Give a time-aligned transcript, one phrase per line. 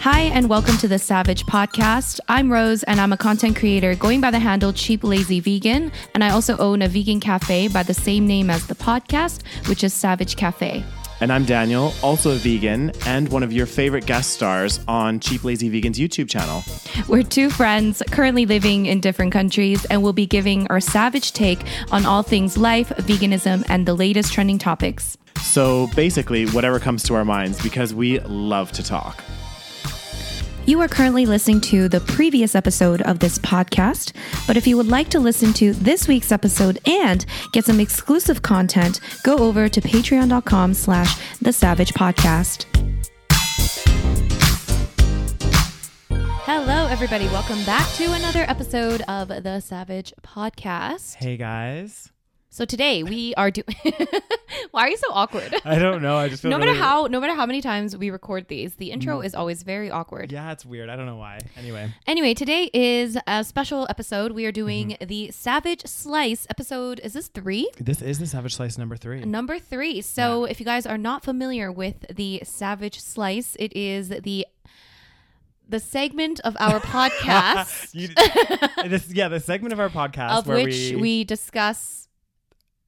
[0.00, 2.20] Hi, and welcome to the SaVeg Podcast.
[2.26, 5.92] I'm Rose, and I'm a content creator going by the handle Cheap Lazy Vegan.
[6.14, 9.84] And I also own a vegan cafe by the same name as the podcast, which
[9.84, 10.82] is SaVeg Cafe.
[11.20, 15.44] And I'm Daniel, also a vegan and one of your favorite guest stars on Cheap
[15.44, 16.64] Lazy Vegan's YouTube channel.
[17.06, 21.60] We're two friends currently living in different countries, and we'll be giving our savage take
[21.92, 25.18] on all things life, veganism, and the latest trending topics.
[25.42, 29.22] So basically, whatever comes to our minds because we love to talk.
[30.66, 34.12] You are currently listening to the previous episode of this podcast,
[34.46, 38.42] but if you would like to listen to this week's episode and get some exclusive
[38.42, 42.66] content, go over to patreon.com slash the saveg podcast.
[46.44, 47.26] Hello, everybody.
[47.28, 51.14] Welcome back to another episode of the SaVeg Podcast.
[51.16, 52.10] Hey guys.
[52.52, 53.66] So today we are doing.
[54.72, 55.54] Why are you so awkward?
[55.64, 56.16] I don't know.
[56.16, 58.74] I just feel no matter really- how, no matter how many times we record these,
[58.74, 60.32] the intro is always very awkward.
[60.32, 60.88] Yeah, it's weird.
[60.90, 61.38] I don't know why.
[61.56, 61.92] Anyway.
[62.08, 64.32] Anyway, today is a special episode.
[64.32, 65.06] We are doing Mm-hmm.
[65.06, 67.00] the SaVeg Slice episode.
[67.04, 67.70] Is this three?
[67.78, 69.24] This is the SaVeg Slice number three.
[69.24, 70.00] Number three.
[70.00, 74.44] So, if you guys are not familiar with the SaVeg Slice, it is the
[75.68, 78.08] the segment of our podcast You-
[78.88, 81.99] this, yeah, the segment of our podcast of where which we, we discuss.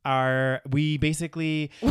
[0.05, 1.71] Are we basically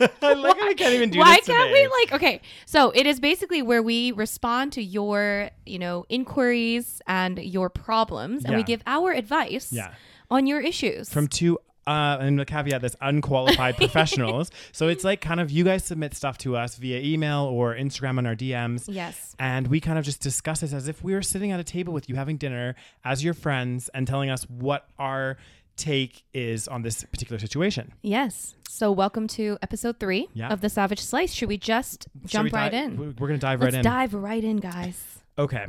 [0.00, 2.12] I like how we can't even do Why this can't we like?
[2.12, 7.70] Okay, so it is basically where we respond to your, you know, inquiries and your
[7.70, 9.94] problems, and we give our advice Yeah.
[10.30, 11.08] on your issues.
[11.10, 15.62] from two uh and the caveat this unqualified professionals so it's like kind of you
[15.62, 19.36] guys submit stuff to us via email or instagram on our dms yes.
[19.38, 21.92] and we kind of just discuss this as if we were sitting at a table
[21.92, 22.74] with you having dinner
[23.04, 25.36] as your friends and telling us what our
[25.76, 28.54] take is on this particular situation Yes.
[28.68, 30.48] So welcome to episode three Yeah.
[30.52, 31.32] of the SaVeg Slice.
[31.32, 32.96] Should we just jump we right di- in?
[33.18, 35.20] we're gonna dive Let's right in dive right in, guys.
[35.38, 35.66] Okay.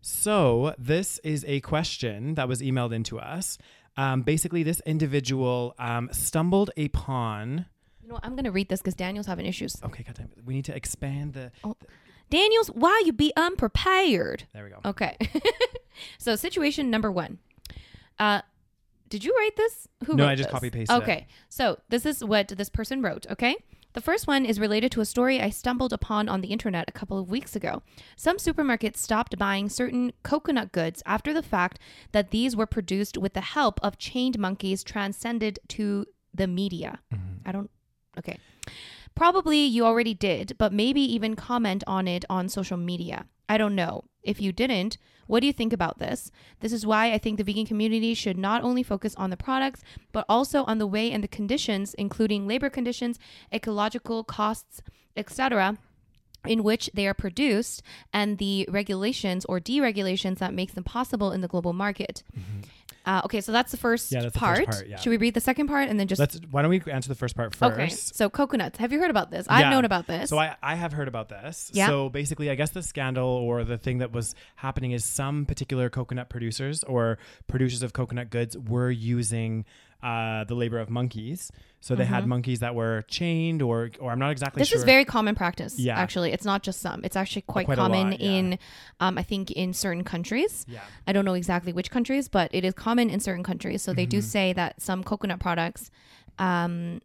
[0.00, 3.58] So this is a question that was emailed into us.
[3.96, 7.66] Um, basically, this individual um, stumbled upon.
[8.02, 9.76] You know, what, I'm gonna read this because Daniel's having issues.
[9.82, 10.28] Okay, goddamn.
[10.36, 10.44] It.
[10.44, 11.50] We need to expand the.
[11.64, 11.76] Oh.
[12.30, 14.44] Daniel's, why you be unprepared?
[14.52, 14.80] There we go.
[14.84, 15.16] Okay.
[16.18, 17.38] so situation number one.
[18.18, 18.42] Uh,
[19.08, 19.88] did you write this?
[20.04, 20.24] Who wrote this?
[20.24, 20.52] No, I just this?
[20.52, 21.02] copy-pasted it.
[21.02, 21.26] Okay.
[21.48, 23.26] So this is what this person wrote.
[23.30, 23.56] Okay.
[23.94, 26.92] The first one is related to a story I stumbled upon on the internet a
[26.92, 27.82] couple of weeks ago.
[28.16, 31.78] Some supermarkets stopped buying certain coconut goods after the fact
[32.12, 37.00] that these were produced with the help of chained monkeys transcended to the media.
[37.12, 37.48] Mm-hmm.
[37.48, 37.70] I don't.
[38.18, 38.38] Okay.
[39.14, 43.26] Probably you already did, but maybe even comment on it on social media.
[43.48, 44.04] I don't know.
[44.22, 46.30] If you didn't, what do you think about this?
[46.60, 49.82] This is why I think the vegan community should not only focus on the products,
[50.12, 53.18] but also on the way and the conditions, including labor conditions,
[53.52, 54.82] ecological costs,
[55.16, 55.78] etc.,
[56.46, 57.82] in which they are produced
[58.12, 62.22] and the regulations or deregulations that makes them possible in the global market.
[62.36, 62.60] Mm-hmm.
[63.08, 64.12] Uh, okay, so that's the first.
[64.12, 64.58] Yeah, that's the part.
[64.66, 64.96] first part, yeah.
[64.98, 66.38] Should we read the second part and then just Let's.
[66.50, 67.72] Why don't we answer the first part first?
[67.72, 67.88] Okay.
[67.88, 68.78] So coconuts.
[68.78, 69.46] Have you heard about this?
[69.48, 69.70] I've Yeah.
[69.70, 70.28] known about this.
[70.28, 71.70] So I, I have heard about this.
[71.72, 71.86] Yeah.
[71.86, 75.88] So basically, I guess the scandal or the thing that was happening is some particular
[75.88, 79.64] coconut producers or producers of coconut goods were using
[80.02, 81.50] uh, the labor of monkeys.
[81.80, 84.62] So they had monkeys that were chained, or or I'm not exactly Mm-hmm.
[84.62, 84.78] this sure.
[84.78, 85.78] is very common practice.
[85.78, 85.96] Yeah.
[85.98, 87.02] Actually, it's not just some.
[87.04, 88.30] It's actually quite, quite common lot, yeah.
[88.30, 88.58] in,
[88.98, 90.66] um, I think, in certain countries.
[90.68, 90.80] yeah.
[91.06, 93.82] I don't know exactly which countries, but it is common in certain countries.
[93.82, 94.26] So they do Mm-hmm.
[94.26, 95.90] say that some coconut products,
[96.38, 97.00] um,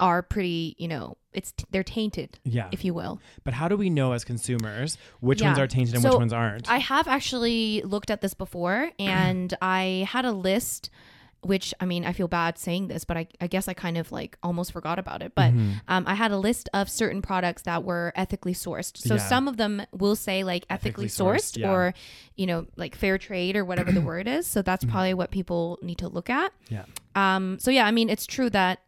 [0.00, 0.74] are pretty.
[0.78, 2.68] You know, it's they're tainted, Yeah.
[2.72, 3.20] if you will.
[3.44, 5.48] But how do we know as consumers which Yeah.
[5.48, 6.70] ones are tainted and So which ones aren't?
[6.70, 10.90] I have actually looked at this before, and I had a list.
[11.44, 14.12] Which I mean, I feel bad saying this, but I, I guess I kind of
[14.12, 15.32] like almost forgot about it.
[15.34, 15.72] But Mm-hmm.
[15.88, 18.96] um, I had a list of certain products that were ethically sourced.
[18.96, 19.20] So Yeah.
[19.28, 21.70] some of them will say like ethically, Ethically sourced, sourced, yeah.
[21.72, 21.94] or,
[22.36, 24.46] you know, like fair trade or whatever the word is.
[24.46, 26.52] So that's probably what people need to look at.
[26.68, 26.84] yeah.
[27.16, 28.80] Um, so yeah, I mean, it's true that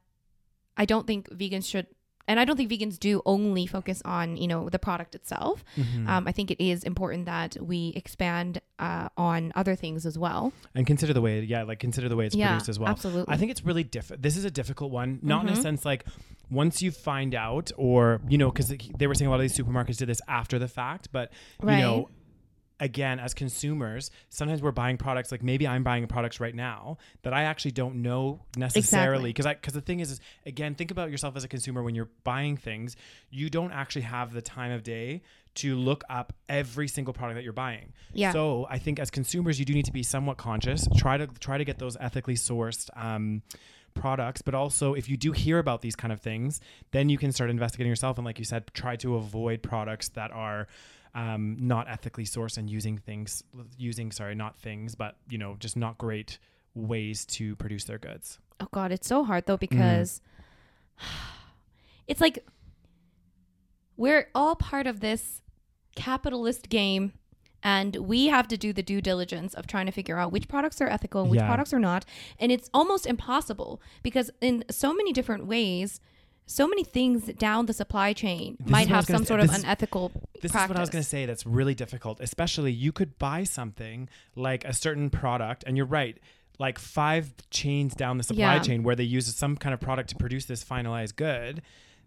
[0.77, 1.87] I don't think vegans should,
[2.29, 5.65] and I don't think vegans do only focus on you know the product itself.
[5.77, 6.09] Mm-hmm.
[6.09, 10.53] Um, I think it is important that we expand uh, on other things as well.
[10.75, 12.91] And consider the way, yeah, like consider the way it's Yeah, produced as well.
[12.91, 13.33] absolutely.
[13.33, 14.23] I think it's really different.
[14.23, 15.49] This is a difficult one, not Mm-hmm.
[15.55, 16.05] in a sense like
[16.51, 18.69] once you find out, or you know, because
[18.99, 21.31] they were saying a lot of these supermarkets did this after the fact, but
[21.63, 22.09] you know.
[22.81, 27.33] Again, as consumers, sometimes we're buying products like maybe I'm buying products right now that
[27.33, 31.09] I actually don't know necessarily because I because the thing is, is again think about
[31.11, 32.97] yourself as a consumer when you're buying things,
[33.31, 35.23] you don't actually have the time of day
[35.55, 37.93] to look up every single product that you're buying.
[38.13, 38.33] Yeah.
[38.33, 40.89] So I think as consumers, you do need to be somewhat conscious.
[40.97, 43.43] Try to try to get those ethically sourced um,
[43.95, 46.61] products, but also if you do hear about these kind of things,
[46.91, 50.33] then you can start investigating yourself and, like you said, try to avoid products that
[50.33, 50.67] are.
[51.15, 53.43] Um, not ethically sourced and using things,
[53.79, 56.39] using sorry, not things, but you know, just not great
[56.75, 58.39] ways to produce their goods.
[58.61, 60.21] Oh God, it's so hard though because
[62.07, 62.45] it's like
[63.97, 65.41] we're all part of this
[65.95, 67.13] capitalist game
[67.63, 70.81] and we have to do the due diligence of trying to figure out which products
[70.81, 71.47] are ethical and which Yeah.
[71.47, 72.05] products are not
[72.41, 76.01] and it's almost impossible because in so many different ways
[76.47, 79.29] so many things down the supply chain This might have some say.
[79.29, 80.11] sort of This unethical
[80.43, 80.65] This practice.
[80.65, 81.27] is what I was going to say.
[81.27, 86.19] That's really difficult, especially you could buy something like a certain product, and you're right,
[86.59, 88.59] like five chains down the supply Yeah.
[88.61, 91.63] chain where they use some kind of product to produce this finalized good.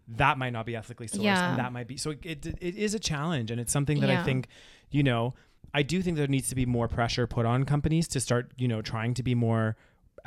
[0.06, 1.50] That might not be ethically sourced, Yeah.
[1.50, 2.12] and that might be so.
[2.22, 4.20] It, it is a challenge, and it's something that Yeah.
[4.20, 4.48] I think,
[4.90, 5.34] you know,
[5.74, 8.68] I do think there needs to be more pressure put on companies to start, you
[8.68, 9.76] know, trying to be more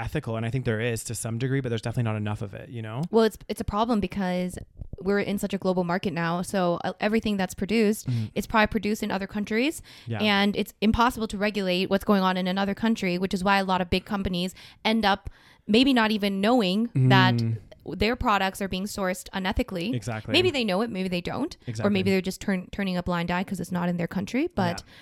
[0.01, 2.53] ethical, and I think there is to some degree, but there's definitely not enough of
[2.53, 2.69] it.
[2.69, 4.57] You know, Well, it's it's a problem because
[5.00, 6.42] we're in such a global market now.
[6.44, 10.12] So uh, everything that's produced, it's probably produced in other countries, Mm-hmm.
[10.12, 10.19] Yeah.
[10.42, 13.18] and it's impossible to regulate what's going on in another country.
[13.18, 14.53] Which is why a lot of big companies
[14.86, 15.30] end up
[15.68, 17.36] maybe not even knowing that
[18.04, 19.89] their products are being sourced unethically.
[19.89, 19.95] Mm.
[19.95, 20.31] Exactly.
[20.33, 21.88] Maybe they know it, maybe they don't, exactly.
[21.88, 24.50] or maybe they're just turn, turning a blind eye because it's not in their country.
[24.54, 24.94] But yeah,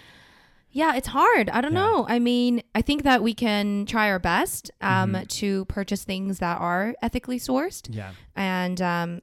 [0.71, 1.49] it's hard.
[1.49, 1.79] I don't Yeah.
[1.79, 2.05] know.
[2.07, 5.23] I mean, I think that we can try our best um, Mm-hmm.
[5.25, 9.21] to purchase things that are ethically sourced yeah, and um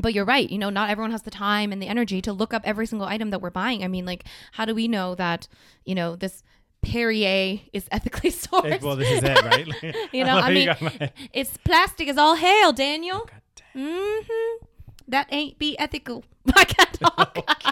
[0.00, 2.54] but you're right you know not everyone has the time and the energy to look
[2.54, 5.46] up every single item that we're buying i mean like how do we know that
[5.84, 6.42] you know this
[6.82, 9.68] perrier is ethically sourced well, this is it, right?
[10.12, 13.28] you know love i mean my- it's plastic is all hail, daniel
[13.74, 13.84] damn.
[13.86, 14.64] mm-hmm
[15.08, 16.24] that ain't be ethical
[16.56, 17.71] i can't talk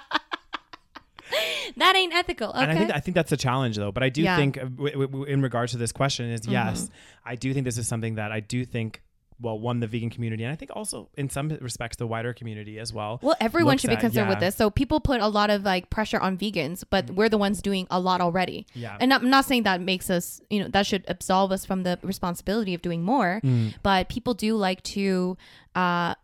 [1.76, 3.92] that ain't ethical okay And I think I think that's a challenge though.
[3.92, 4.36] But I do Yeah.
[4.36, 7.28] think uh, w- w- w- in regards to this question is yes, Mm-hmm.
[7.28, 9.02] I do think this is something that I do think
[9.42, 12.78] well one the vegan community and I think also in some respects the wider community
[12.78, 13.20] as well.
[13.22, 14.54] Well, everyone should be at, concerned with this.
[14.54, 17.86] So people put a lot of like pressure on vegans, but we're the ones doing
[17.90, 18.66] a lot already.
[18.74, 18.98] Yeah.
[19.00, 21.98] And I'm not saying that makes us, you know, that should absolve us from the
[22.02, 23.40] responsibility of doing more.
[23.42, 23.74] Mm.
[23.82, 25.38] But people do like to,
[25.74, 26.16] uh,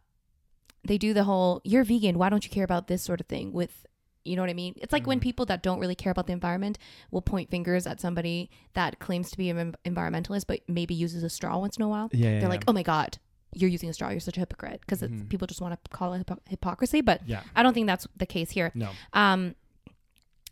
[0.85, 3.53] they do the whole "you're vegan, why don't you care about this" sort of thing
[3.53, 3.87] with.
[4.27, 4.75] You know what I mean?
[4.77, 5.09] It's like Mm.
[5.09, 6.79] when people that don't really care about the environment
[7.11, 11.31] will point fingers at somebody that claims to be an environmentalist, but maybe uses a
[11.31, 12.09] straw once in a while.
[12.13, 12.71] Yeah, yeah, They're like, yeah.
[12.71, 13.19] "Oh my god,
[13.55, 14.09] you're using a straw.
[14.11, 15.29] You're such a hypocrite." Because Mhm.
[15.29, 17.43] people just want to call it hypo- hypocrisy, but Yeah.
[17.55, 18.73] I don't think that's the case here.
[18.75, 18.91] No.
[19.13, 19.55] Um,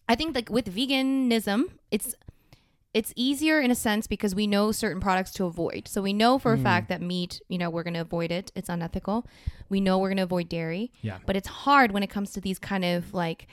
[0.09, 2.15] I think like with veganism, it's
[2.95, 5.89] it's easier in a sense because we know certain products to avoid.
[5.89, 6.63] So we know for a Mm.
[6.63, 8.53] fact that meat, you know, we're going to avoid it.
[8.55, 9.27] It's unethical.
[9.69, 10.93] We know we're going to avoid dairy.
[11.03, 11.19] Yeah.
[11.27, 13.49] But it's hard when it comes to these kind of like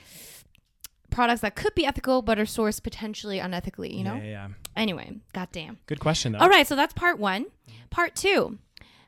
[1.10, 4.16] products that could be ethical but are sourced potentially unethically, you know?
[4.16, 4.48] Yeah, yeah, yeah.
[4.78, 5.80] Anyway, goddamn.
[5.88, 6.40] Good question though.
[6.40, 7.48] All right, so that's part one.
[7.90, 8.60] Part two.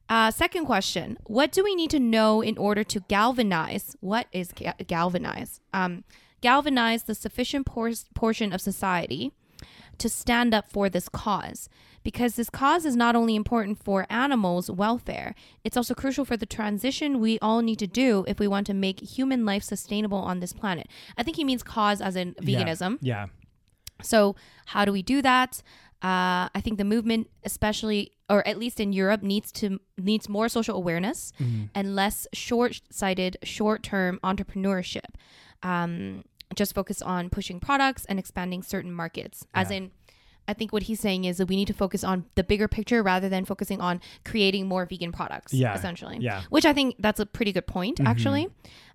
[0.09, 3.95] Uh, second question: What do we need to know in order to galvanize?
[4.01, 5.61] What is ga- galvanize?
[5.73, 6.03] Um,
[6.41, 9.31] galvanize the sufficient por- portion of society
[10.03, 11.69] to stand up for this cause,
[12.03, 15.33] because this cause is not only important for animals' welfare;
[15.63, 18.73] it's also crucial for the transition we all need to do if we want to
[18.73, 20.87] make human life sustainable on this planet.
[21.17, 22.99] I think he means cause as in veganism.
[23.01, 23.27] Yeah.
[24.01, 24.35] So,
[24.67, 25.63] how do we do that?
[26.01, 30.49] Uh, I think the movement, especially or at least in Europe, needs to needs more
[30.49, 31.31] social awareness
[31.73, 35.11] and less short-sighted, short-term entrepreneurship.
[35.61, 36.23] Um,
[36.55, 39.45] just focus on pushing products and expanding certain markets.
[39.53, 39.77] As Yeah.
[39.77, 39.91] in,
[40.47, 43.01] I think what he's saying is that we need to focus on the bigger picture
[43.01, 45.53] rather than focusing on creating more vegan products.
[45.53, 45.73] Yeah.
[45.73, 46.17] essentially.
[46.19, 46.43] Yeah.
[46.49, 48.49] Which I think that's a pretty good point, actually.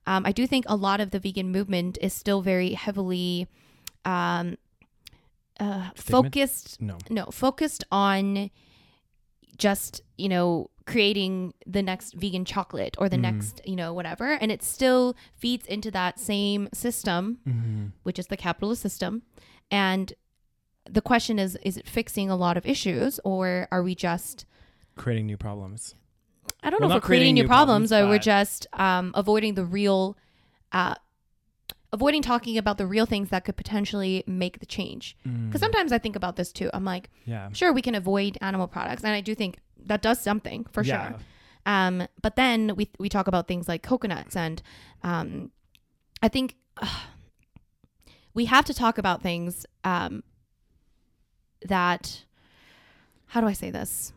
[0.06, 3.46] Um, I do think a lot of the vegan movement is still very heavily
[4.04, 4.56] um,
[5.60, 6.80] uh, focused.
[6.80, 6.98] No.
[7.10, 8.50] No, focused on
[9.56, 13.28] just you know creating the next vegan chocolate or the Mm.
[13.28, 17.86] next you know whatever, and it still feeds into that same system, Mm-hmm.
[18.02, 19.22] which is the capitalist system,
[19.70, 20.14] and
[20.90, 24.46] the question is: Is it fixing a lot of issues, or are we just
[24.96, 25.94] Creating new problems.
[26.62, 29.12] I don't Well, know if we're creating creating new problems, problems, or we're just um,
[29.14, 30.16] avoiding the real,
[30.72, 30.94] uh,
[31.92, 35.16] avoiding talking about the real things that could potentially make the change.
[35.26, 35.46] Mm.
[35.48, 36.68] Because sometimes I think about this too.
[36.74, 37.50] I'm like, Yeah.
[37.52, 41.10] sure, we can avoid animal products, and I do think that does something for Yeah.
[41.10, 41.18] sure.
[41.66, 44.62] Um, but then we we talk about things like coconuts, and
[45.02, 45.50] um,
[46.22, 46.86] I think uh,
[48.34, 50.22] we have to talk about things um,
[51.66, 52.24] that.
[53.32, 54.14] How do I say this?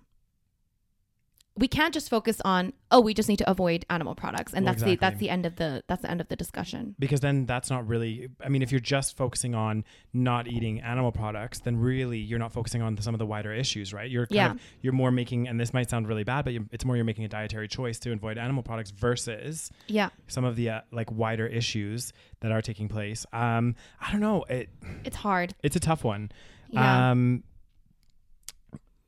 [1.58, 4.54] We can't just focus on oh we just need to avoid animal products.
[4.54, 6.96] And Well, that's the that's the end of the that's the end of the discussion.
[6.98, 11.12] Because then that's not really i mean if you're just focusing on not eating animal
[11.12, 14.10] products then really you're not focusing on some of the wider issues right?
[14.10, 14.52] You're kind Yeah.
[14.52, 17.26] of you're more making and this might sound really bad but it's more you're making
[17.26, 20.10] a dietary choice to avoid animal products versus yeah.
[20.28, 23.26] some of the uh, like wider issues that are taking place.
[23.34, 24.44] Um i don't know.
[24.50, 24.70] It
[25.04, 25.54] it's hard.
[25.64, 26.32] it's a tough one.
[26.70, 27.12] Yeah.
[27.12, 27.44] Um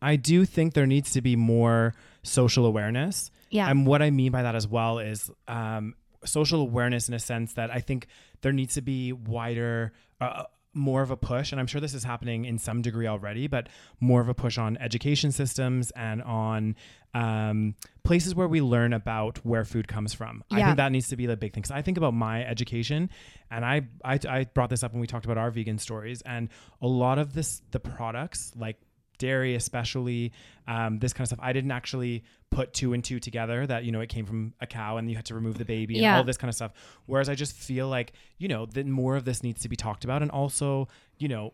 [0.02, 4.32] i do think there needs to be more social awareness yeah and what I mean
[4.32, 5.94] by that as well is um,
[6.26, 8.08] social awareness in a sense that I think
[8.42, 10.44] there needs to be wider, uh,
[10.76, 11.52] more of a push.
[11.52, 14.58] And I'm sure this is happening in some degree already, but more of a push
[14.58, 16.76] on education systems and on
[17.14, 20.44] um, places where we learn about where food comes from.
[20.50, 21.62] I think that needs to be the big thing.
[21.62, 23.12] Because I think about my education,
[23.52, 26.50] and I, I I brought this up when we talked about our vegan stories, and
[26.82, 28.78] a lot of this the products like
[29.18, 30.32] dairy especially
[30.68, 33.92] um, this kind of stuff i didn't actually put two and two together that you
[33.92, 36.24] know it came from a cow and you had to remove the baby and all
[36.24, 36.72] this kind of stuff.
[37.08, 40.04] Whereas i just feel like you know that more of this needs to be talked
[40.04, 41.54] about and also you know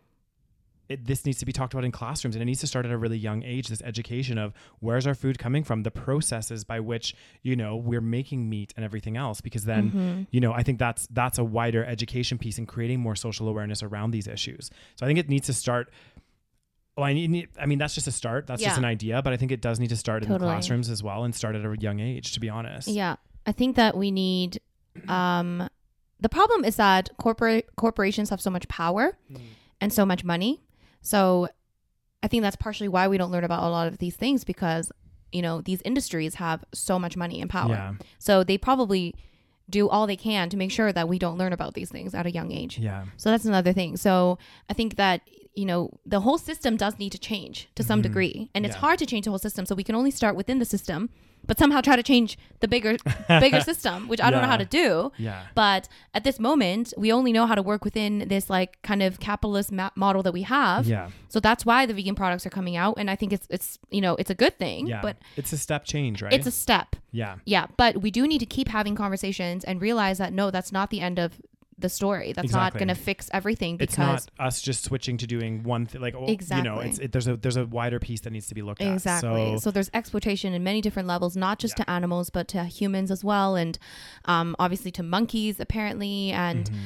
[0.88, 2.90] it, this needs to be talked about in classrooms and it needs to start at
[2.90, 6.80] a really young age this education of where's our food coming from the processes by
[6.80, 10.26] which you know we're making meat and everything else because then Mhm.
[10.32, 13.82] you know i think that's that's a wider education piece in creating more social awareness
[13.82, 14.68] around these issues.
[14.96, 15.90] So i think it needs to start
[17.00, 18.46] well, I need, I mean, that's just a start.
[18.46, 20.90] That's just an idea, but I think it does need to start in the classrooms
[20.90, 22.88] as well and start at a young age, to be honest.
[22.88, 23.16] Yeah,
[23.46, 24.60] I think that we need.
[25.08, 25.68] Um,
[26.20, 29.16] the problem is that corporate corporations have so much power
[29.80, 30.62] and so much money.
[31.00, 31.48] So,
[32.22, 34.92] I think that's partially why we don't learn about a lot of these things because
[35.32, 37.70] you know these industries have so much money and power.
[37.70, 37.94] Yeah.
[38.18, 39.14] So they probably
[39.70, 42.26] do all they can to make sure that we don't learn about these things at
[42.26, 42.78] a young age.
[42.78, 43.06] Yeah.
[43.16, 43.96] So that's another thing.
[43.96, 44.38] So
[44.68, 45.22] I think that
[45.54, 48.04] you know the whole system does need to change to some Mhm.
[48.04, 48.80] degree, and it's Yeah.
[48.80, 49.66] hard to change the whole system.
[49.66, 51.10] So we can only start within the system,
[51.46, 52.96] but somehow try to change the bigger
[53.28, 55.10] bigger system, which I don't know how to do.
[55.18, 55.42] Yeah.
[55.54, 59.18] But at this moment, we only know how to work within this like kind of
[59.20, 60.86] capitalist ma- model that we have.
[60.86, 61.08] Yeah.
[61.28, 64.00] So that's why the vegan products are coming out, and I think it's it's you
[64.00, 64.86] know it's a good thing.
[64.86, 65.00] Yeah.
[65.02, 66.32] But it's a step change, right?
[66.32, 66.96] it's a step.
[67.12, 67.36] yeah.
[67.44, 70.90] Yeah, but we do need to keep having conversations and realize that no, that's not
[70.90, 71.40] the end of
[71.80, 72.32] the story.
[72.32, 73.98] That's not going to fix everything Because It's
[74.38, 76.00] not us just switching to doing one thing.
[76.00, 78.54] Like, oh, you know, it's, it, there's a there's a wider piece that needs to
[78.54, 78.92] be looked at.
[78.92, 79.54] exactly.
[79.56, 81.84] So, So, there's exploitation in many different levels, not just Yeah.
[81.84, 83.78] to animals but to humans as well, and
[84.26, 86.30] um, obviously to monkeys apparently.
[86.32, 86.76] And Mhm.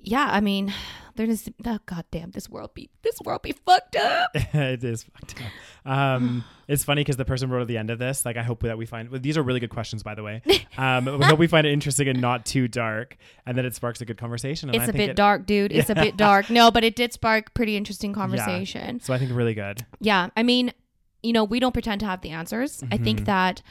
[0.00, 0.72] Yeah, I mean,
[1.16, 4.30] there's oh, god damn this world be this world be fucked up.
[4.34, 5.34] it is fucked
[5.84, 5.90] up.
[5.90, 8.62] Um, it's funny because the person wrote at the end of this, like, I hope
[8.62, 10.42] that we find well, these are really good questions, by the way.
[10.78, 14.00] Um, we hope we find it interesting and not too dark, and that it sparks
[14.00, 14.68] a good conversation.
[14.68, 15.72] And it's I a bit it- dark, dude.
[15.72, 16.50] It's a bit dark.
[16.50, 19.00] No, but it did spark pretty interesting conversation.
[19.00, 19.84] So I think really good.
[20.00, 20.72] yeah i mean
[21.24, 23.24] you know we don't pretend to have the answers i think Mhm.
[23.24, 23.62] that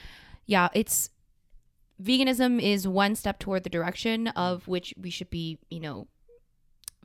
[0.47, 1.09] yeah it's
[2.01, 6.07] veganism is one step toward the direction of which we should be you know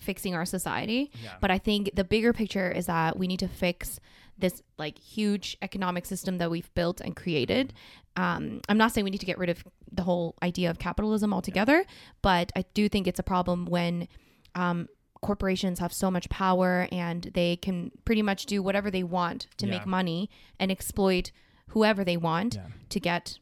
[0.03, 1.35] fixing our society Yeah.
[1.41, 4.01] but i think the bigger picture is that we need to fix
[4.39, 7.73] this like huge economic system that we've built and created
[8.17, 11.33] um, i'm not saying we need to get rid of the whole idea of capitalism
[11.33, 11.85] altogether
[12.23, 14.09] but i do think it's a problem when
[14.55, 14.89] um,
[15.21, 19.67] corporations have so much power and they can pretty much do whatever they want to
[19.67, 19.73] Yeah.
[19.79, 20.29] make money
[20.59, 21.31] and exploit
[21.69, 22.67] whoever they want Yeah.
[22.89, 23.39] to get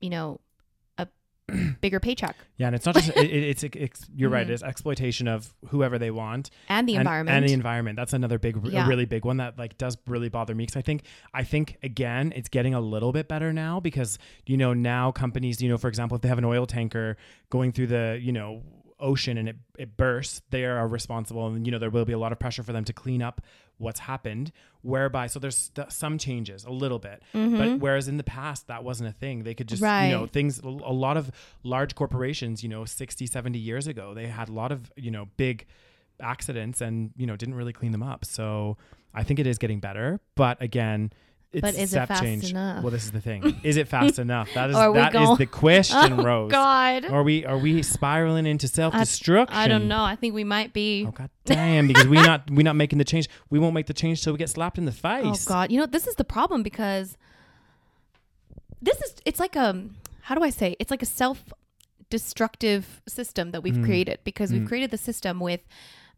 [0.00, 0.40] you know
[1.80, 4.46] bigger paycheck Yeah, and it's not just it, it- it's, it's you're right.
[4.46, 4.50] Mhm.
[4.50, 7.96] It's exploitation of whoever they want and the and, environment and the environment.
[7.96, 8.84] That's another big, Yeah.
[8.84, 11.04] a really big one that like does really bother me because I think
[11.34, 15.60] I think again it's getting a little bit better now because you know now companies
[15.62, 17.16] you know for example if they have an oil tanker
[17.50, 18.62] going through the you know
[19.00, 22.18] ocean and it, it bursts they are responsible and you know there will be a
[22.18, 23.40] lot of pressure for them to clean up
[23.82, 24.50] what's happened
[24.82, 27.22] whereby so there's st- some changes a little bit.
[27.34, 27.58] Mhm.
[27.58, 29.42] but whereas in the past that wasn't a thing.
[29.44, 31.30] They could just you know things a lot of
[31.62, 35.28] large corporations you know 60 70 years ago they had a lot of you know
[35.36, 35.66] big
[36.20, 38.24] accidents and you know didn't really clean them up.
[38.24, 38.76] So
[39.14, 40.20] i think it is getting better.
[40.36, 41.12] But again
[41.52, 42.50] it's But is it fast change.
[42.50, 42.82] enough?
[42.82, 43.60] well this is the thing.
[43.62, 44.48] Is it fast enough?
[44.54, 46.50] That is Are that is the question oh rose.
[46.50, 47.04] God.
[47.06, 50.02] Are we are we spiraling into self-destruction i don't know.
[50.02, 51.04] I think we might be.
[51.06, 53.28] Oh god damn because we not we not making the change.
[53.50, 55.24] We won't make the change till we get slapped in the face.
[55.46, 57.16] Oh God, you know this is the problem because
[58.80, 59.84] this is it's like a
[60.22, 60.76] how do I say?
[60.78, 61.52] It's like a self
[62.10, 63.84] destructive system that we've Mm.
[63.84, 64.68] created because we've Mm.
[64.68, 65.60] created the system with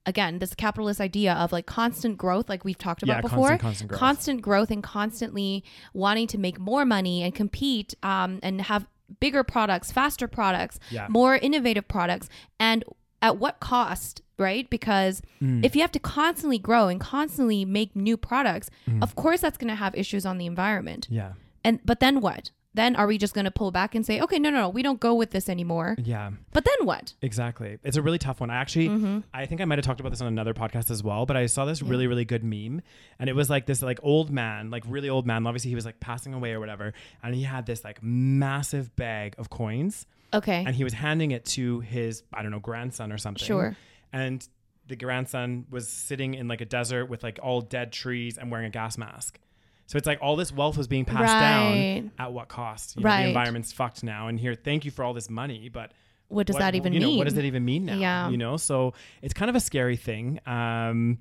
[0.07, 3.63] again this capitalist idea of like constant growth like we've talked yeah about before constant
[3.63, 8.61] constant growth constant growth and constantly wanting to make more money and compete um, and
[8.63, 8.87] have
[9.21, 12.85] bigger products faster products yeah more innovative products and
[13.23, 15.65] at what cost right because Mm.
[15.65, 19.03] if you have to constantly grow and constantly make new products Mm.
[19.03, 21.33] of course that's going to have issues on the environment yeah
[21.65, 22.51] And but then what?
[22.75, 24.83] Then are we just going to pull back and say, okay, no, no, no, we
[24.83, 25.95] don't go with this anymore?
[26.03, 26.33] Yeah.
[26.53, 27.15] But then what?
[27.23, 27.79] Exactly.
[27.85, 28.51] It's a really tough one.
[28.51, 29.19] I actually, Mm-hmm.
[29.33, 31.47] I think I might have talked about this on another podcast as well, but I
[31.47, 32.83] saw this really, really good meme.
[33.19, 35.47] And it was like this like old man, like really old man.
[35.47, 36.93] Obviously he was like passing away or whatever.
[37.23, 40.65] And he had this like massive bag of coins Okay.
[40.67, 43.47] and he was handing it to his, I don't know, grandson or something.
[43.47, 43.77] Sure.
[44.13, 44.47] And
[44.89, 48.67] the grandson was sitting in like a desert with like all dead trees and wearing
[48.67, 49.39] a gas mask.
[49.87, 52.01] So it's like all this wealth was being passed Right.
[52.01, 52.97] down at what cost?
[52.97, 53.23] You know, Right.
[53.25, 54.29] the environment's fucked now.
[54.29, 55.93] And here, thank you for all this money, but
[56.29, 57.19] what does what- that even you know, mean?
[57.19, 57.97] What does it even mean now?
[57.99, 58.29] Yeah.
[58.31, 60.41] You know, so it's kind of a scary thing.
[60.47, 61.19] Um,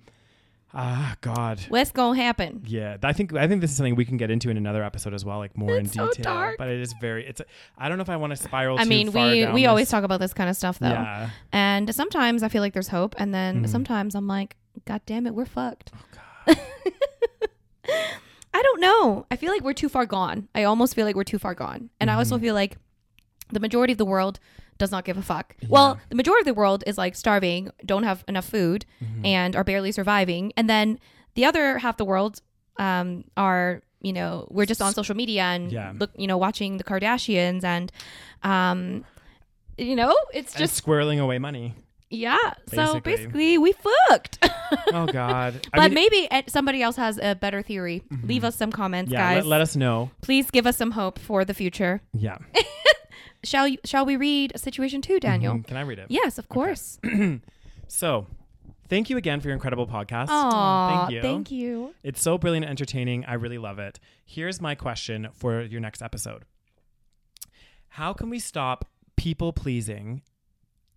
[0.73, 1.59] ah, God.
[1.67, 2.63] What's going to happen?
[2.65, 5.13] Yeah, I think I think this is something we can get into in another episode
[5.13, 6.33] as well, like more It's in so detail.
[6.33, 6.55] dark.
[6.57, 7.27] But it is very.
[7.27, 7.41] It's.
[7.77, 8.79] I don't know if I want to spiral.
[8.79, 10.87] I too mean, we we this- always talk about this kind of stuff though.
[10.87, 11.29] Yeah.
[11.51, 13.69] And sometimes I feel like there's hope and then Mhm.
[13.69, 14.55] sometimes I'm like,
[14.85, 15.91] god damn it, we're fucked.
[16.47, 16.55] Oh, I
[18.63, 19.25] don't know.
[19.29, 20.47] I feel like we're too far gone.
[20.55, 21.89] I almost feel like we're too far gone.
[21.99, 22.41] And I also Mhm.
[22.41, 22.77] feel like
[23.51, 24.39] the majority of the world
[24.79, 25.55] does not give a fuck.
[25.69, 29.25] Well, the majority of the world is like starving, don't have enough food, Mhm.
[29.27, 30.51] and are barely surviving.
[30.57, 30.99] And then
[31.35, 32.41] the other half the world
[32.79, 35.93] um, are, you know, we're just on social media and Yeah.
[35.99, 37.91] look, you know, watching the Kardashians and,
[38.41, 39.05] um,
[39.77, 41.75] you know, it's And just squirreling away money.
[42.13, 42.37] Yeah.
[42.67, 42.99] So Basically.
[43.01, 44.49] basically, we fucked.
[44.91, 45.67] Oh God.
[45.71, 48.03] but I mean, maybe uh, somebody else has a better theory.
[48.23, 49.19] Leave us some comments, yeah.
[49.19, 49.43] guys.
[49.43, 50.09] Let, let us know.
[50.21, 52.01] Please give us some hope for the future.
[52.11, 52.37] Yeah.
[53.43, 55.55] Shall you, shall we read situation two, Daniel?
[55.55, 55.67] Mhm.
[55.67, 56.05] Can I read it?
[56.09, 56.97] Yes, of course.
[57.87, 58.25] So,
[58.89, 60.27] thank you again for your incredible podcast.
[60.29, 61.21] Aw, thank you.
[61.21, 61.93] Thank you.
[62.01, 63.23] It's so brilliant and entertaining.
[63.25, 63.99] I really love it.
[64.25, 66.45] Here's my question for your next episode
[67.89, 70.23] How can we stop people pleasing?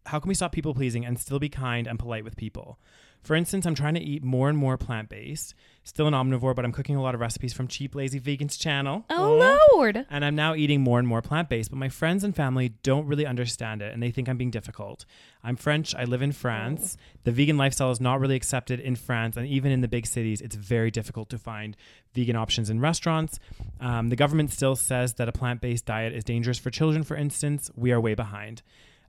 [0.06, 2.78] How can we stop people pleasing and still be kind and polite with people?
[3.26, 5.52] For instance, I'm trying to eat more and more plant based.
[5.82, 9.04] Still an omnivore, but I'm cooking a lot of recipes from Cheap Lazy Vegans channel.
[9.10, 10.06] Oh, Lord.
[10.08, 13.06] And I'm now eating more and more plant based, but my friends and family don't
[13.06, 15.06] really understand it and they think I'm being difficult.
[15.42, 16.96] I'm French, I live in France.
[17.25, 20.40] The vegan lifestyle is not really accepted in France, and even in the big cities,
[20.40, 21.76] it's very difficult to find
[22.14, 23.40] vegan options in restaurants.
[23.80, 27.16] Um, the government still says that a plant based diet is dangerous for children, for
[27.16, 27.72] instance.
[27.75, 28.62] We are way behind.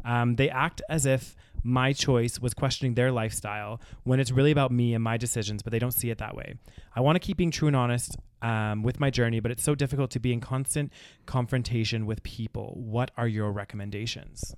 [0.05, 4.71] Um, they act as if my choice was questioning their lifestyle when it's really about
[4.71, 6.55] me and my decisions, but they don't see it that way.
[6.95, 9.75] I want to keep being true and honest um, with my journey, but it's so
[9.75, 10.93] difficult to be in constant
[11.25, 12.73] confrontation with people.
[12.75, 14.55] What are your recommendations?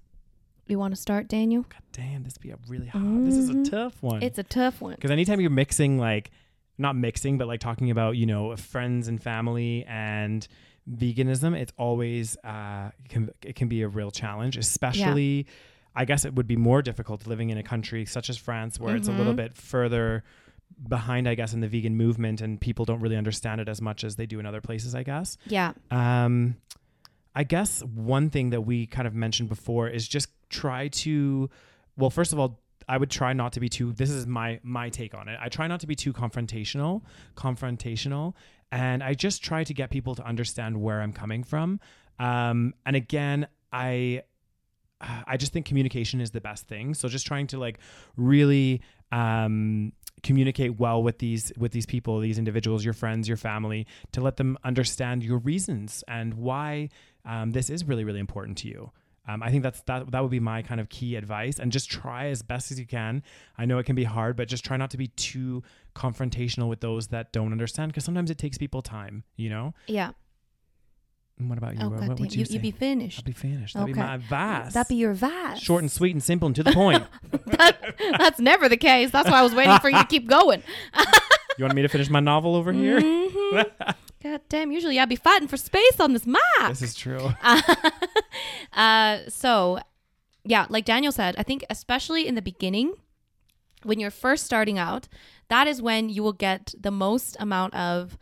[0.68, 1.64] You want to start, Daniel?
[1.64, 3.26] God damn, this be a really hard.
[3.26, 3.70] This is a Mhm.
[3.70, 4.22] tough one.
[4.22, 4.96] It's a tough one.
[4.96, 6.30] because anytime you're mixing like
[6.78, 10.48] not mixing but like talking about you know friends and family and
[10.92, 15.46] veganism it's always uh it can, it can be a real challenge especially
[15.96, 18.96] i guess it would be more difficult living in a country such as france where
[18.96, 19.38] it's a little Mhm.
[19.38, 20.24] bit further
[20.88, 24.04] behind i guess in the vegan movement and people don't really understand it as much
[24.04, 25.74] as they do in other places i guess Yeah.
[25.92, 26.56] um,
[27.36, 31.50] I guess one thing that we kind of mentioned before is just try to,
[31.96, 33.94] well, first of all, I would try not to be too.
[33.94, 35.38] This is my my take on it.
[35.40, 37.04] I try not to be too confrontational,
[37.54, 38.34] confrontational,
[38.72, 41.80] and I just try to get people to understand where I'm coming from.
[42.20, 44.24] Um, and again, I
[45.02, 46.94] I just think communication is the best thing.
[46.94, 47.80] So just trying to like
[48.18, 53.88] really um, communicate well with these with these people, these individuals, your friends, your family,
[54.12, 56.90] to let them understand your reasons and why
[57.26, 58.92] um, this is really really important to you.
[59.28, 61.90] Um, I think that's that that would be my kind of key advice, and just
[61.90, 63.22] try as best as you can.
[63.58, 65.62] I know it can be hard, but just try not to be too
[65.96, 69.24] confrontational with those that don't understand, because sometimes it takes people time.
[69.36, 69.74] You know.
[69.88, 70.12] Yeah.
[71.38, 71.82] And what about you?
[71.84, 72.54] Oh, what what would you, You, say?
[72.56, 73.20] you be finished.
[73.20, 73.74] I'll be finished.
[73.74, 74.74] That'd be my advice.
[74.74, 75.60] That be your advice.
[75.60, 77.06] short and sweet and simple and to the point.
[77.46, 79.12] that, that's never the case.
[79.12, 80.64] That's why I was waiting for you to keep going.
[81.60, 83.00] you want me to finish my novel over here?
[83.00, 83.66] Mhm.
[84.24, 84.72] God damn.
[84.72, 86.42] Usually I'd be fighting for space on this map.
[86.70, 87.30] this is true.
[88.74, 89.80] uh, so,
[90.44, 92.94] yeah, like Daniel said, I think especially in the beginning,
[93.84, 95.08] when you're first starting out,
[95.50, 98.18] that is when you will get the most amount of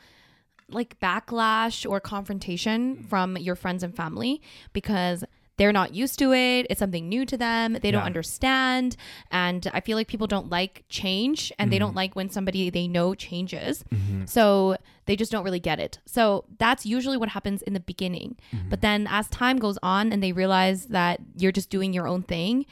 [0.69, 4.41] like backlash or confrontation from your friends and family
[4.73, 5.23] because
[5.57, 6.67] they're not used to it.
[6.69, 7.73] It's something new to them.
[7.73, 8.05] They don't Yeah.
[8.05, 8.95] understand.
[9.31, 11.97] And I feel like people don't like change and they don't mm-hmm.
[11.97, 13.83] like when somebody they know changes.
[13.93, 14.25] Mm-hmm.
[14.25, 15.99] So they just don't really get it.
[16.05, 18.37] So that's usually what happens in the beginning.
[18.53, 18.69] Mm-hmm.
[18.69, 22.21] But then as time goes on and they realize that you're just doing your own
[22.23, 22.65] thing,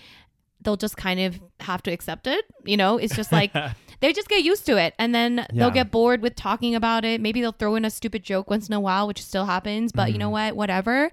[0.61, 2.45] they'll just kind of have to accept it.
[2.65, 3.51] You know, it's just like
[3.99, 5.45] they just get used to it and then Yeah.
[5.53, 7.19] they'll get bored with talking about it.
[7.19, 10.11] Maybe they'll throw in a stupid joke once in a while, which still happens, but
[10.11, 10.55] you know what?
[10.55, 11.09] Whatever.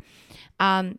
[0.61, 0.99] Um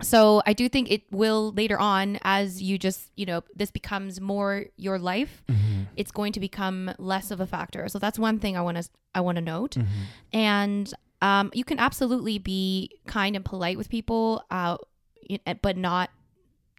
[0.00, 4.20] so I do think it will later on as you just, you know, this becomes
[4.20, 5.42] more your life,
[5.96, 7.88] it's going to become less of a factor.
[7.88, 9.76] So that's one thing I want to I want to note.
[10.32, 14.76] And um, you can absolutely be kind and polite with people, uh,
[15.62, 16.10] but not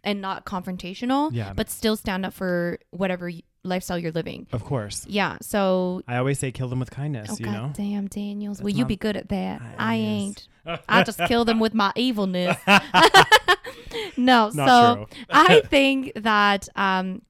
[0.02, 1.30] and not confrontational.
[1.32, 1.52] Yeah.
[1.52, 3.30] But still stand up for whatever
[3.62, 4.46] lifestyle you're living.
[4.52, 5.04] Of course.
[5.08, 5.36] Yeah.
[5.42, 6.02] So.
[6.08, 7.72] I always say kill them with kindness, Oh you God know?
[7.74, 8.58] damn, Daniels.
[8.58, 9.60] That's Will you be good at that?
[9.78, 10.48] I I ain't.
[10.88, 12.56] I just kill them with my evilness.
[14.16, 15.08] no, Not so.
[15.30, 17.22] I think that um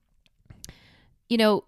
[1.29, 1.65] you know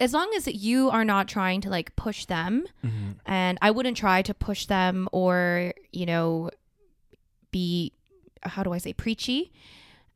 [0.00, 3.16] as long as you are not trying to like push them Mhm.
[3.26, 6.50] and I wouldn't try to push them or you know
[7.50, 7.92] be
[8.42, 9.52] how do I say preachy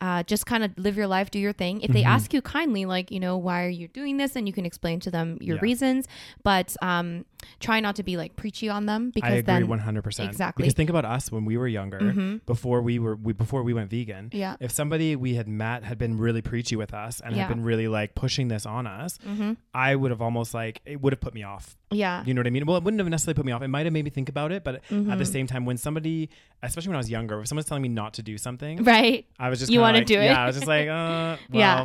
[0.01, 1.81] uh, just kind of live your life, do your thing.
[1.81, 2.09] If they Mhm.
[2.09, 4.37] ask you kindly, like, you know, why are you doing this?
[4.37, 5.63] And you can explain to them your Yeah.
[5.63, 6.07] reasons,
[6.45, 7.25] but um,
[7.61, 10.25] try not to be like preachy on them because I agree then, 100%.
[10.25, 10.63] Exactly.
[10.63, 12.45] Because think about us when we were younger, Mhm.
[12.47, 14.31] before we were we, before we went vegan.
[14.33, 17.43] yeah, If somebody we had met had been really preachy with us and Yeah.
[17.47, 21.01] had been really like pushing this on us, hmm I would have almost like it
[21.01, 21.77] would have put me off.
[21.91, 22.67] yeah, You know what I mean?
[22.67, 23.63] Well, it wouldn't have necessarily put me off.
[23.63, 25.27] It might have made me think about it, but at the Mhm.
[25.27, 26.29] same time, when somebody,
[26.63, 29.25] especially when I was younger, if someone's telling me not to do something, right.
[29.39, 30.25] I was just You wanna like, do it.
[30.25, 31.81] Yeah, I was just like, uh, well, Yeah.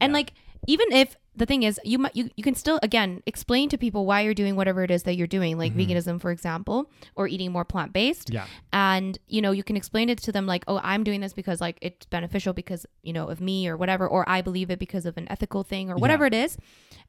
[0.00, 0.14] And Yeah.
[0.14, 0.32] like
[0.66, 4.06] even if the thing is you might you, you can still again explain to people
[4.06, 5.88] why you're doing whatever it is that you're doing like Mhm.
[5.88, 8.30] veganism for example or eating more plant-based.
[8.30, 11.32] Yeah, and you know you can explain it to them like oh i'm doing this
[11.32, 14.78] because like it's beneficial because you know of me or whatever or i believe it
[14.78, 16.56] because of an ethical thing or whatever it is.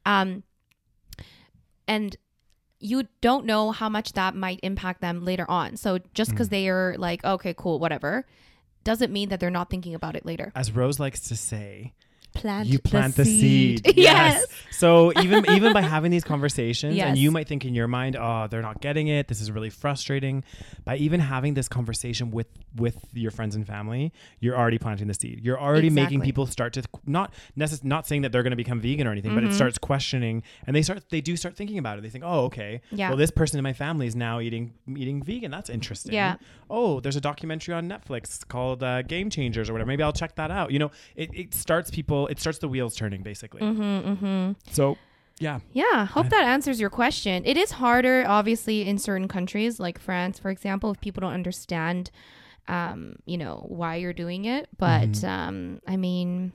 [0.06, 0.42] Um
[1.86, 2.16] and
[2.80, 5.76] you don't know how much that might impact them later on.
[5.76, 8.26] So just because they are like okay cool whatever
[8.84, 10.50] doesn't mean that they're not thinking about it later.
[10.56, 11.92] As Rose likes to say,
[12.34, 13.82] plant you plant the seed.
[13.96, 14.46] yes.
[14.70, 17.06] So even even by having these conversations, Yes.
[17.08, 19.28] and you might think in your mind, oh, they're not getting it.
[19.28, 20.42] This is really frustrating.
[20.84, 25.14] By even having this conversation with with your friends and family, you're already planting the
[25.14, 25.40] seed.
[25.44, 28.80] You're already making people start to not necess- not saying that they're going to become
[28.80, 29.54] vegan or anything, but it Mhm.
[29.54, 32.02] starts questioning, and they start they do start thinking about it.
[32.02, 33.08] They think, oh, okay, Yeah.
[33.10, 35.50] well, this person in my family is now eating eating vegan.
[35.50, 36.14] That's interesting.
[36.14, 36.36] Yeah.
[36.70, 39.88] Oh, there's a documentary on Netflix called uh, Game Changers or whatever.
[39.88, 40.72] Maybe I'll check that out.
[40.72, 42.21] You know, it, it starts people.
[42.28, 43.60] It starts the wheels turning basically.
[43.62, 43.82] Mm-hmm,
[44.12, 44.52] mm-hmm.
[44.72, 44.96] So,
[45.38, 45.60] yeah.
[45.72, 47.42] Yeah, hope that answers your question.
[47.44, 52.10] It is harder, obviously, in certain countries like France, for example, if people don't understand,
[52.68, 54.68] um, you know, why you're doing it.
[54.78, 55.28] But Mhm.
[55.28, 56.52] um, I mean,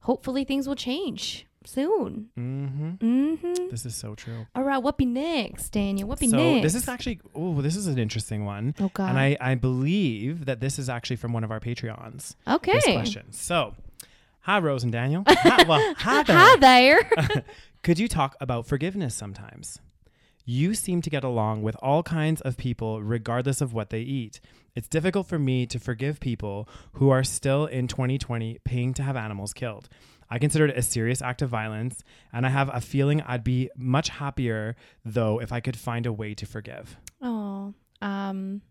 [0.00, 2.30] hopefully things will change soon.
[2.38, 2.90] Mm-hmm.
[3.06, 3.68] Mm-hmm.
[3.70, 4.46] This is so true.
[4.54, 6.08] All right, what be next, Daniel?
[6.08, 6.62] What be so next?
[6.72, 9.10] this is actually oh, this is an interesting one, oh god.
[9.10, 12.34] and I I believe that this is actually from one of our Patreons.
[12.48, 12.72] okay.
[12.72, 13.26] This question.
[13.32, 13.74] So,
[14.42, 15.24] hi Rose and Daniel.
[15.28, 16.36] hi, well, hi there.
[16.36, 17.44] Hi there.
[17.82, 19.78] Could you talk about forgiveness sometimes?
[20.44, 24.40] You seem to get along with all kinds of people regardless of what they eat.
[24.74, 29.16] It's difficult for me to forgive people who are still in 2020 paying to have
[29.16, 29.88] animals killed.
[30.28, 33.68] I consider it a serious act of violence, and I have a feeling I'd be
[33.76, 36.96] much happier though if I could find a way to forgive.
[37.20, 38.62] oh, um,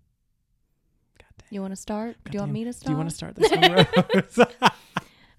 [1.19, 2.15] God you want to start?
[2.25, 2.87] Do you want me to start?
[2.87, 4.47] Do you want to start this one?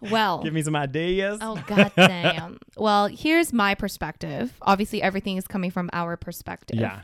[0.01, 1.39] Well, Give me some ideas.
[1.43, 2.59] Oh god damn.
[2.77, 4.55] well, here's my perspective.
[4.63, 6.79] Obviously everything is coming from our perspective.
[6.79, 7.01] Yeah.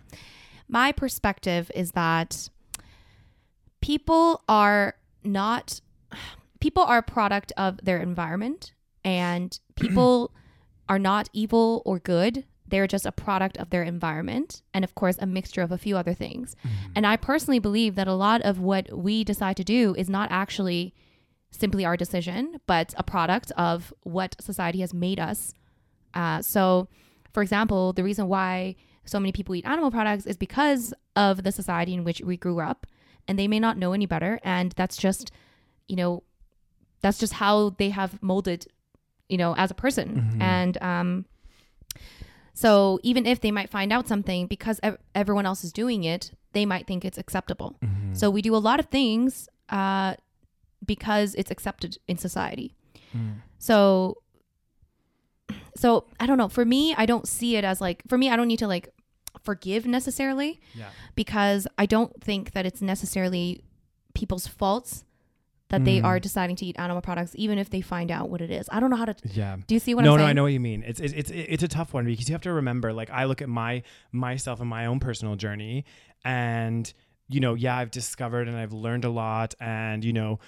[0.69, 2.49] My perspective is that
[3.81, 5.81] people are not
[6.61, 8.73] people are a product of their environment
[9.05, 10.33] and people
[10.89, 12.45] are not evil or good.
[12.69, 15.97] They're just a product of their environment and of course a mixture of a few
[15.97, 16.57] other things.
[16.65, 16.71] Mm.
[16.97, 20.31] And I personally believe that a lot of what we decide to do is not
[20.33, 20.95] actually
[21.51, 25.55] simply our decision, but a product of what society has made us.
[26.15, 26.89] Uh, so,
[27.33, 31.53] for example, the reason why so many people eat animal products is because of the
[31.53, 32.87] society in which we grew up,
[33.29, 34.39] and they may not know any better.
[34.45, 35.31] And that's just,
[35.89, 36.23] you know,
[37.03, 38.67] that's just how they have molded,
[39.29, 40.31] you know, as a person.
[40.37, 40.43] Mhm.
[40.43, 41.25] And um,
[42.53, 46.33] so, even if they might find out something because ev- everyone else is doing it,
[46.53, 47.77] they might think it's acceptable.
[47.85, 48.17] Mhm.
[48.17, 50.15] So we do a lot of things uh,
[50.87, 52.75] because it's accepted in society.
[53.17, 53.37] Mm.
[53.59, 54.19] So,
[55.77, 56.49] so I don't know.
[56.49, 58.03] For me, I don't see it as like.
[58.09, 58.89] For me, I don't need to like
[59.43, 60.89] forgive necessarily Yeah.
[61.15, 63.63] because I don't think that it's necessarily
[64.15, 65.05] people's faults
[65.69, 66.05] that they Mm.
[66.05, 68.69] are deciding to eat animal products, even if they find out what it is.
[68.73, 69.15] I don't know how to.
[69.33, 69.57] Yeah.
[69.67, 70.31] Do you see what no, I'm no, saying?
[70.31, 70.83] I know what you mean.
[70.87, 72.93] It's, it's it's it's a tough one because you have to remember.
[72.93, 75.85] Like I look at my myself and my own personal journey,
[76.25, 76.93] and
[77.29, 80.39] you know, yeah, I've discovered and I've learned a lot, and you know,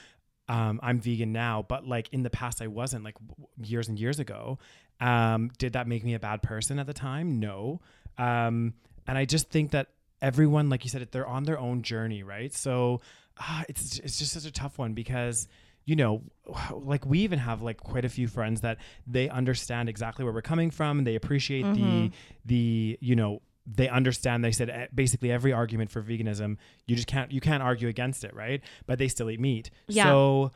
[0.48, 1.64] um, I'm vegan now.
[1.68, 3.04] But like in the past, I wasn't.
[3.04, 4.58] Like w- years and years ago,
[5.00, 7.38] um, did that make me a bad person at the time?
[7.40, 7.80] No.
[8.16, 8.74] Um,
[9.06, 9.88] and I just think that
[10.20, 12.52] everyone, like you said, they're on their own journey, right?
[12.52, 13.00] So
[13.38, 15.46] ah, it's it's just such a tough one because
[15.84, 16.22] you know,
[16.74, 20.42] like we even have like quite a few friends that they understand exactly where we're
[20.42, 20.98] coming from.
[20.98, 21.74] And they appreciate Mhm.
[21.76, 22.10] the
[22.44, 23.40] the you know
[23.76, 27.62] they understand they said eh, basically every argument for veganism you just can't you can't
[27.62, 28.62] argue against it right?
[28.86, 29.70] But they still eat meat.
[29.86, 30.04] Yeah.
[30.04, 30.52] so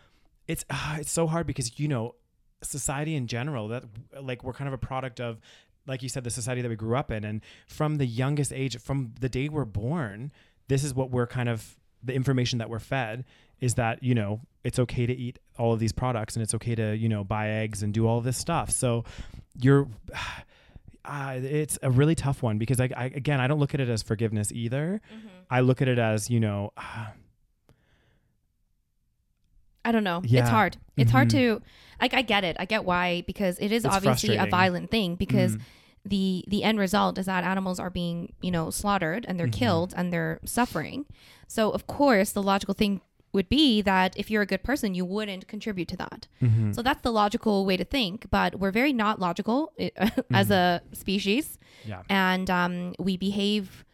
[0.49, 2.15] it's uh, it's so hard because you know
[2.63, 3.85] society in general that
[4.21, 5.41] like we're kind of a product of
[5.87, 7.25] like you said the society that we grew up in.
[7.25, 10.33] And from the youngest age from the day we're born
[10.69, 13.25] this is what we're kind of the information that we're fed
[13.61, 16.75] is that you know it's okay to eat all of these products and it's okay
[16.75, 18.71] to you know buy eggs and do all this stuff.
[18.71, 19.05] So
[19.61, 19.89] you're
[21.05, 23.89] uh, it's a really tough one because I, I again I don't look at it
[23.89, 25.01] as forgiveness either.
[25.51, 27.07] I look at it as you know uh,
[29.85, 30.23] I don't know.
[30.25, 30.41] Yeah.
[30.43, 30.77] It's hard.
[30.97, 31.33] It's hard Mhm.
[31.33, 31.63] to
[32.01, 32.57] like I get it.
[32.59, 35.61] I get why because it is It's obviously a violent thing because mm,
[36.05, 39.53] the the end result is that animals are being, you know, slaughtered and they're Mhm.
[39.53, 41.07] killed and they're suffering.
[41.49, 43.01] So of course the logical thing
[43.33, 46.29] would be that if you're a good person, you wouldn't contribute to that.
[46.43, 46.75] mhm.
[46.75, 49.91] So that's the logical way to think, but we're very not logical eh,
[50.33, 53.85] as a species yeah and um, we behave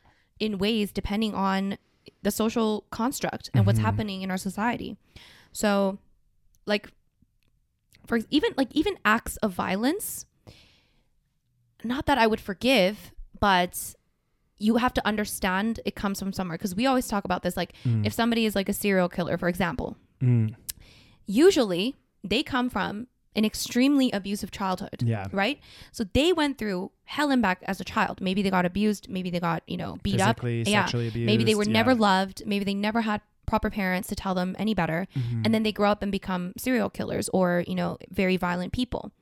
[0.40, 1.78] in ways depending on
[2.22, 3.82] the social construct and what's Mhm.
[3.88, 4.96] happening in our society
[5.52, 5.98] so
[6.66, 6.90] like
[8.06, 10.26] for even like even acts of violence
[11.84, 13.94] not that i would forgive but
[14.58, 17.72] you have to understand it comes from somewhere because we always talk about this like
[17.84, 18.04] Mm.
[18.06, 20.54] if somebody is like a serial killer for example Mm.
[21.26, 25.60] usually they come from an extremely abusive childhood yeah right?
[25.92, 28.20] So they went through hell and back as a child.
[28.20, 29.08] Maybe they got abused.
[29.08, 30.40] Maybe they got, you know, beat up.
[30.42, 30.64] Yeah.
[30.84, 31.72] sexually abused Maybe they were yeah.
[31.72, 32.42] never loved.
[32.46, 35.06] Maybe they never had proper parents to tell them any better.
[35.16, 35.42] Mhm.
[35.44, 39.12] And then they grow up and become serial killers or, you know, very violent people.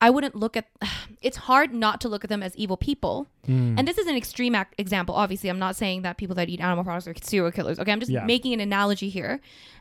[0.00, 0.66] I wouldn't look at
[1.22, 3.26] it's hard not to look at them as evil people.
[3.46, 3.78] Mm.
[3.78, 5.14] And this is an extreme ac- example.
[5.14, 7.78] Obviously, I'm not saying that people that eat animal products are serial killers.
[7.80, 8.24] Okay, I'm just Yeah.
[8.24, 9.40] making an analogy here.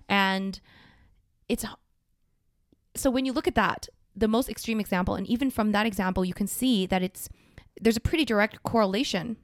[0.10, 0.60] And
[1.50, 1.64] it's
[2.96, 6.26] so when you look at that, the most extreme example, and even from that example,
[6.26, 7.30] you can see that it's
[7.80, 9.38] there's a pretty direct correlation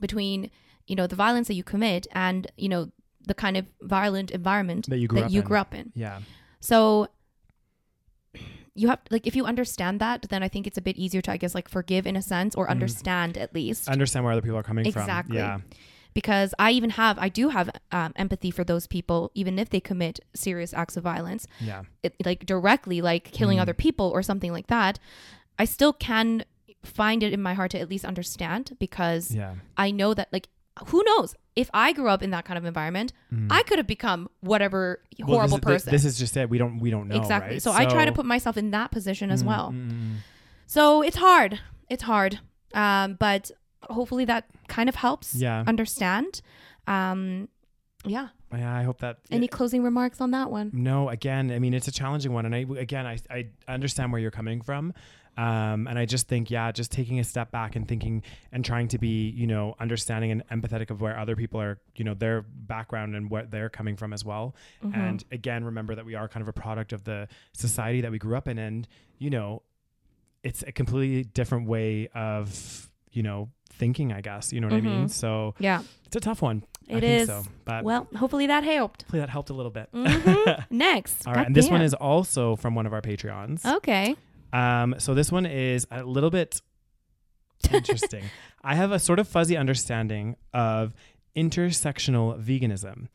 [0.00, 0.50] between
[0.86, 2.90] you know the violence that you commit and you know
[3.26, 5.46] the kind of violent environment that you grew that up you in.
[5.46, 5.92] grew up in.
[5.94, 6.20] yeah
[6.60, 7.08] So
[8.80, 11.30] you have like if you understand that, then I think it's a bit easier to
[11.34, 12.70] I guess like forgive in a sense or Mhm.
[12.76, 13.82] understand at least.
[13.96, 15.36] understand where other people are coming Exactly.
[15.38, 15.58] from yeah
[16.12, 19.80] because I even have I do have um, empathy for those people even if they
[19.90, 23.62] commit serious acts of violence yeah it, like directly like killing Mm.
[23.64, 24.98] other people or something like that
[25.62, 26.28] I still can
[26.82, 30.48] find it in my heart to at least understand because yeah I know that like
[30.86, 31.34] who knows?
[31.56, 33.48] If I grew up in that kind of environment Mm.
[33.50, 36.48] I could have become whatever Well, horrible this is, person this is just it.
[36.50, 37.54] We don't we don't know exactly.
[37.54, 37.62] right?
[37.62, 39.70] so, I try to put myself in that position as Mm, well.
[39.72, 40.14] mm, mm.
[40.66, 41.60] so it's hard.
[41.88, 42.40] It's hard.
[42.74, 43.50] Um, but
[43.82, 45.64] hopefully that kind of helps yeah.
[45.66, 46.40] understand.
[46.86, 47.48] Um,
[48.04, 50.70] yeah yeah I hope that Any closing remarks on that one?
[50.72, 54.20] No, again, I mean it's a challenging one, and I again I I understand where
[54.20, 54.92] you're coming from,
[55.36, 58.88] um, and I just think yeah, just taking a step back and thinking and trying
[58.88, 62.42] to be you know understanding and empathetic of where other people are you know their
[62.42, 64.96] background and where they're coming from as well, Mhm.
[64.96, 68.18] and again remember that we are kind of a product of the society that we
[68.18, 69.62] grew up in, and you know
[70.42, 74.80] it's a completely different way of you know thinking, I guess you know what I
[74.82, 75.08] mean.
[75.08, 76.62] So yeah, it's a tough one.
[76.88, 77.28] I it think is.
[77.28, 79.02] so, but Well, hopefully that helped.
[79.02, 79.88] hopefully that helped a little bit.
[79.92, 80.64] Mhm.
[80.70, 81.26] Next.
[81.26, 83.64] All right, and this one is also from one of our Patreons.
[83.78, 84.14] okay.
[84.52, 86.60] Um, so this one is a little bit
[87.72, 88.24] interesting.
[88.64, 90.92] I have a sort of fuzzy understanding of
[91.36, 93.06] intersectional veganism,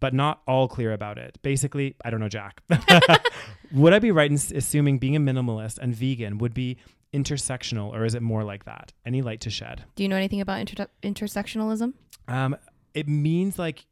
[0.00, 1.38] but not all clear about it.
[1.42, 2.60] Basically, I don't know, Jack.
[3.72, 6.76] would I be right in assuming being a minimalist and vegan would be
[7.12, 8.92] intersectional, or is it more like that?
[9.06, 9.84] Any light to shed?
[9.96, 11.94] Do you know anything about inter- intersectionalism?
[12.26, 12.56] Um,
[12.94, 13.86] it means like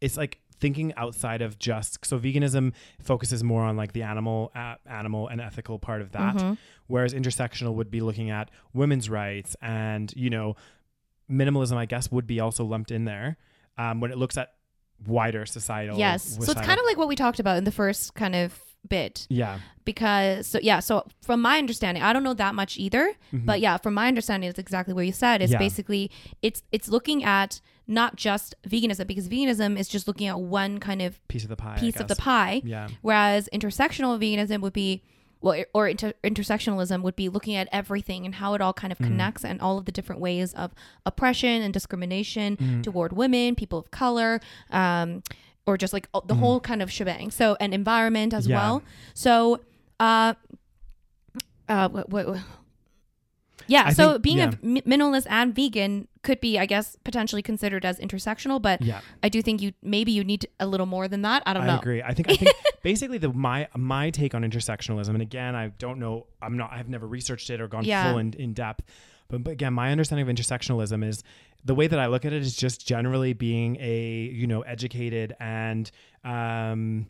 [0.00, 4.76] it's like thinking outside of just so veganism focuses more on like the animal uh,
[4.86, 6.56] animal and ethical part of that Mhm.
[6.86, 10.54] whereas intersectional would be looking at women's rights and you know
[11.28, 13.36] minimalism i guess would be also lumped in there
[13.76, 14.52] um, when it looks at
[15.06, 16.22] wider societal Yes.
[16.40, 18.56] So it's kind of like what we talked about in the first kind of
[18.88, 23.14] bit yeah because so yeah so from my understanding i don't know that much either
[23.32, 23.46] Mhm.
[23.46, 25.58] but yeah from my understanding it's exactly what you said it's Yeah.
[25.58, 26.10] basically
[26.42, 31.02] it's it's looking at not just veganism because veganism is just looking at one kind
[31.02, 35.02] of piece of the pie piece of the pie yeah Whereas intersectional veganism would be,
[35.40, 38.98] well, or inter- intersectionalism would be looking at everything and how it all kind of
[38.98, 39.06] Mhm.
[39.06, 40.72] connects and all of the different ways of
[41.04, 42.82] oppression and discrimination Mhm.
[42.84, 44.40] toward women, people of color,
[44.70, 45.22] um,
[45.66, 46.38] or just like the Mhm.
[46.38, 47.30] whole kind of shebang.
[47.30, 48.56] So, an environment as Yeah.
[48.58, 48.82] well.
[49.14, 49.60] So,
[50.00, 50.34] uh,
[51.68, 52.40] uh, what, what, what-
[53.68, 53.84] yeah.
[53.86, 54.48] I so think- being yeah.
[54.50, 59.28] a minimalist and vegan could be, I guess, potentially considered as intersectional, but yeah I
[59.28, 61.42] do think you maybe you need a little more than that.
[61.46, 61.78] I don't I know.
[61.78, 62.02] agree.
[62.02, 65.98] I think I think basically the my my take on intersectionalism, and again, I don't
[65.98, 66.26] know.
[66.40, 66.72] I'm not.
[66.72, 68.10] I've never researched it or gone Yeah.
[68.10, 68.84] full in, in depth.
[69.28, 71.22] But, but again, my understanding of intersectionalism is
[71.64, 75.34] the way that I look at it is just generally being a you know educated
[75.40, 75.90] and
[76.24, 77.06] um,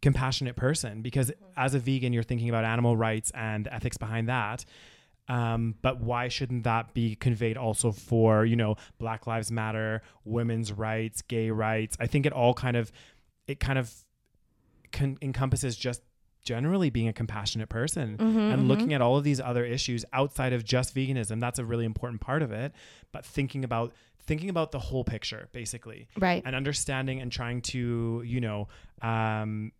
[0.00, 4.64] compassionate person because as a vegan you're thinking about animal rights and ethics behind that.
[5.28, 10.72] Um, but why shouldn't that be conveyed also for you know black lives matter women's
[10.72, 11.96] rights gay rights?
[12.00, 12.90] I think it all kind of
[13.46, 13.92] it kind of
[14.90, 16.02] con- encompasses just
[16.44, 20.52] generally being a compassionate person Mm-hmm, and looking at all of these other issues outside
[20.52, 22.72] of just veganism that's a really important part of it
[23.12, 23.92] but thinking about
[24.24, 26.08] thinking about the whole picture basically.
[26.18, 26.42] Right.
[26.44, 28.68] and understanding and trying to you know
[29.02, 29.72] um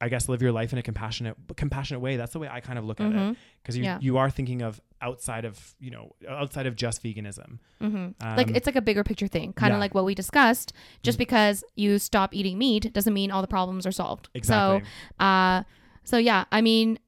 [0.00, 2.16] i guess live your life in a compassionate compassionate way.
[2.16, 3.36] That's the way i kind of look at it.
[3.62, 3.98] Because you Yeah.
[4.00, 8.54] you are thinking of outside of you know outside of just veganism hmm like Um,
[8.56, 9.80] it's like a bigger picture thing, kind of yeah.
[9.80, 10.72] like what we discussed.
[11.02, 11.24] Just Mm.
[11.26, 14.28] because you stop eating meat doesn't mean all the problems are solved.
[14.34, 14.84] exactly
[15.18, 15.62] So, uh,
[16.04, 16.98] so yeah, I mean,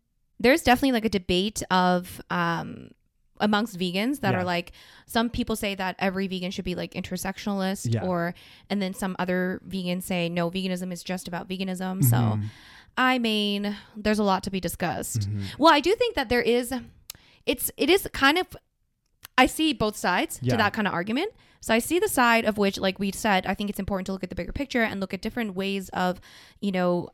[0.40, 2.90] there's definitely like a debate of um
[3.40, 4.40] amongst vegans that Yeah.
[4.40, 4.72] are like
[5.06, 8.04] some people say that every vegan should be like intersectionalist Yeah.
[8.04, 8.34] or
[8.70, 12.44] and then some other vegans say no veganism is just about veganism so Mhm.
[12.96, 15.42] i mean there's a lot to be discussed Mhm.
[15.58, 16.72] well i do think that there is
[17.46, 18.46] it's it is kind of
[19.38, 20.52] i see both sides Yeah.
[20.52, 23.46] to that kind of argument so i see the side of which like we said
[23.46, 25.88] i think it's important to look at the bigger picture and look at different ways
[25.90, 26.20] of
[26.60, 27.10] you know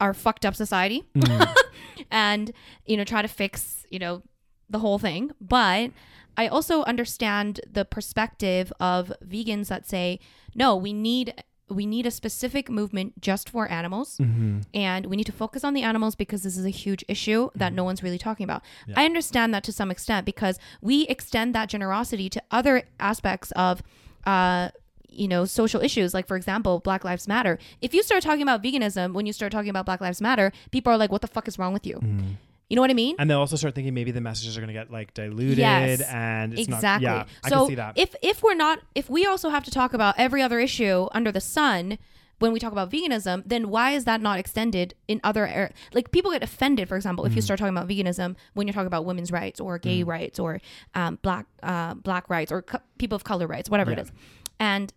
[0.00, 1.54] our fucked up society Mhm.
[2.10, 2.52] and
[2.86, 4.22] you know try to fix you know
[4.68, 5.90] the whole thing but
[6.36, 10.18] i also understand the perspective of vegans that say
[10.54, 11.32] no we need
[11.68, 14.62] we need a specific movement just for animals Mhm.
[14.72, 17.72] and we need to focus on the animals because this is a huge issue that
[17.72, 18.62] no one's really talking about.
[18.86, 18.94] Yeah.
[19.00, 23.82] I understand that to some extent because we extend that generosity to other aspects of
[24.24, 24.68] uh
[25.08, 28.62] you know social issues like for example black lives matter if you start talking about
[28.62, 31.48] veganism when you start talking about black lives matter people are like what the fuck
[31.48, 32.34] is wrong with you Mhm.
[32.68, 33.14] You know what i mean?
[33.18, 36.00] And they'll also start thinking maybe the messages are going to get like diluted Yes,
[36.02, 37.06] and it's exactly.
[37.06, 37.92] not yeah i so can see that.
[37.96, 41.30] if if we're not if we also have to talk about every other issue under
[41.30, 41.98] the sun
[42.38, 46.10] when we talk about veganism then why is that not extended in other ar- like
[46.10, 47.36] people get offended for example if Mm.
[47.36, 50.60] you start talking about veganism when you're talking about women's rights or gay rights or
[50.94, 53.98] um, black uh, black rights or co- people of color rights whatever Yeah.
[53.98, 54.12] it is.
[54.58, 54.92] And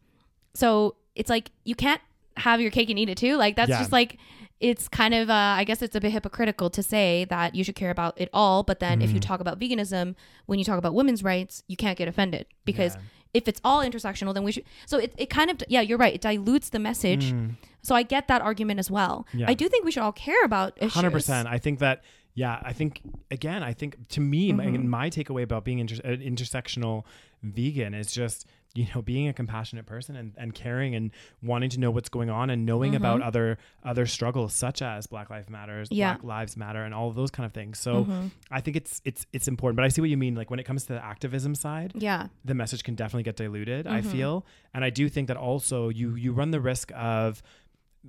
[0.53, 2.01] so it's like you can't
[2.37, 3.35] have your cake and eat it too.
[3.37, 3.79] Like that's Yeah.
[3.79, 4.17] just like
[4.59, 7.75] it's kind of uh, i guess it's a bit hypocritical to say that you should
[7.75, 9.21] care about it all but then if you Mhm.
[9.29, 10.15] talk about veganism
[10.47, 13.01] when you talk about women's rights you can't get offended because Yeah.
[13.35, 16.13] if it's all intersectional then we should so it, it kind of yeah you're right
[16.13, 17.55] it dilutes the message Mm.
[17.81, 19.45] so i get that argument as well Yeah.
[19.49, 21.47] i do think we should all care about issues Hundred percent.
[21.47, 22.03] I think that.
[22.35, 23.63] Yeah, I think again.
[23.63, 24.85] I think to me, my, Mhm.
[24.85, 27.03] my takeaway about being inter- an intersectional
[27.43, 31.09] vegan is just you know being a compassionate person and, and caring and
[31.41, 33.25] wanting to know what's going on and knowing about Mhm.
[33.25, 36.13] other other struggles such as Black Lives Matters, Yeah.
[36.13, 37.79] Black Lives Matter, and all of those kind of things.
[37.79, 38.31] So Mhm.
[38.51, 39.75] I think it's it's it's important.
[39.77, 40.35] But I see what you mean.
[40.35, 43.87] Like when it comes to the activism side, yeah the message can definitely get diluted
[43.87, 44.05] i Mhm.
[44.11, 47.41] feel and i do think that also you you run the risk of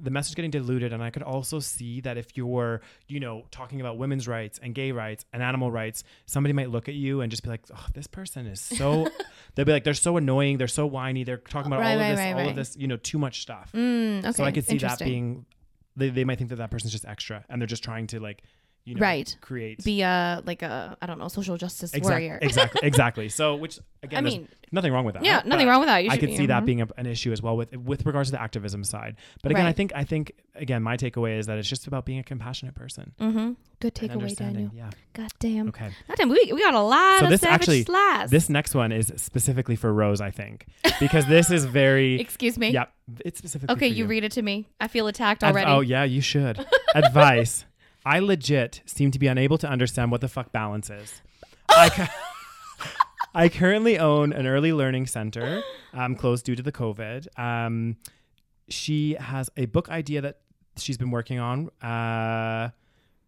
[0.02, 3.80] the message getting diluted and i could also see that if you're you know talking
[3.80, 7.30] about women's rights and gay rights and animal rights somebody might look at you and
[7.30, 9.06] just be like oh this person is so
[9.54, 12.08] they'll be like they're so annoying they're so whiny they're talking about Right, all of
[12.08, 12.48] this right, all right.
[12.50, 15.44] of this you know too much stuff mm, okay so i could see that being
[15.96, 18.42] they, they might think that that person's just extra and they're just trying to like
[18.84, 19.36] you know Right.
[19.40, 23.78] create be a like a i don't know social justice warrior exactly exactly so which
[24.02, 26.30] again i mean nothing wrong with that yeah nothing wrong with that you I could
[26.30, 26.66] be- see that mhm.
[26.66, 29.16] being a, an issue as well with with regards to the activism side.
[29.42, 32.18] But again, I think I think again my takeaway is that it's just about being
[32.18, 33.12] a compassionate person.
[33.20, 33.56] Mhm.
[33.80, 34.90] good takeaway daniel Yeah.
[35.14, 35.90] god damn Okay.
[36.08, 38.74] god damn we, we got a lot So of this SaVeg actually- slash This next
[38.74, 40.66] one is specifically for Rose, I think,
[41.00, 42.86] because this is very excuse me yeah.
[43.24, 44.06] It's specifically okay you you.
[44.06, 46.64] read it to me i feel attacked already oh yeah, you should.
[46.94, 47.64] Advice.
[48.04, 51.20] I legit seem to be unable to understand what the fuck balance is.
[51.68, 52.88] I, cu-
[53.34, 57.38] I currently own an early learning center, um, closed due to the COVID.
[57.38, 57.96] Um,
[58.68, 60.38] she has a book idea that
[60.76, 61.70] she's been working on.
[61.82, 62.70] Uh,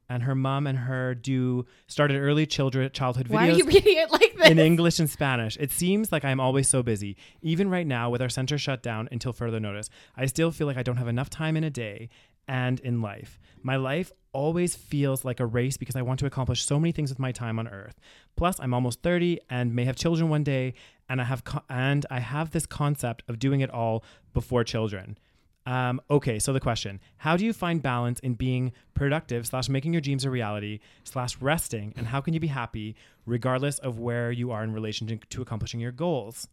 [0.09, 3.97] and her mom and her do started early children childhood why are videos you reading
[3.97, 5.57] it like this in English and Spanish.
[5.59, 7.17] It seems like I'm always so busy.
[7.41, 10.77] Even right now, with our center shut down until further notice, I still feel like
[10.77, 12.11] I don't have enough time in a day
[12.47, 13.39] and in life.
[13.63, 17.11] My life always feels like a race because I want to accomplish so many things
[17.11, 17.99] with my time on earth.
[18.37, 20.75] Plus, I'm almost 30 and may have children one day,
[21.09, 25.19] and I have co- and I have this concept of doing it all before children.
[25.65, 29.93] Um, okay, so the question: How do you find balance in being productive slash making
[29.93, 32.97] your dreams a reality slash resting, and how can you be happy
[33.27, 36.49] regardless of where you are in relation to, to accomplishing your goals?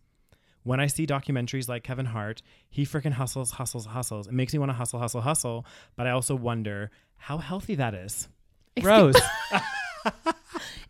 [0.64, 4.28] When I see documentaries like Kevin Hart, he freaking hustles, hustles, hustles.
[4.28, 5.66] It makes me want to hustle, hustle, hustle.
[5.96, 8.28] But I also wonder how healthy that is.
[8.76, 9.16] Excuse- Rose,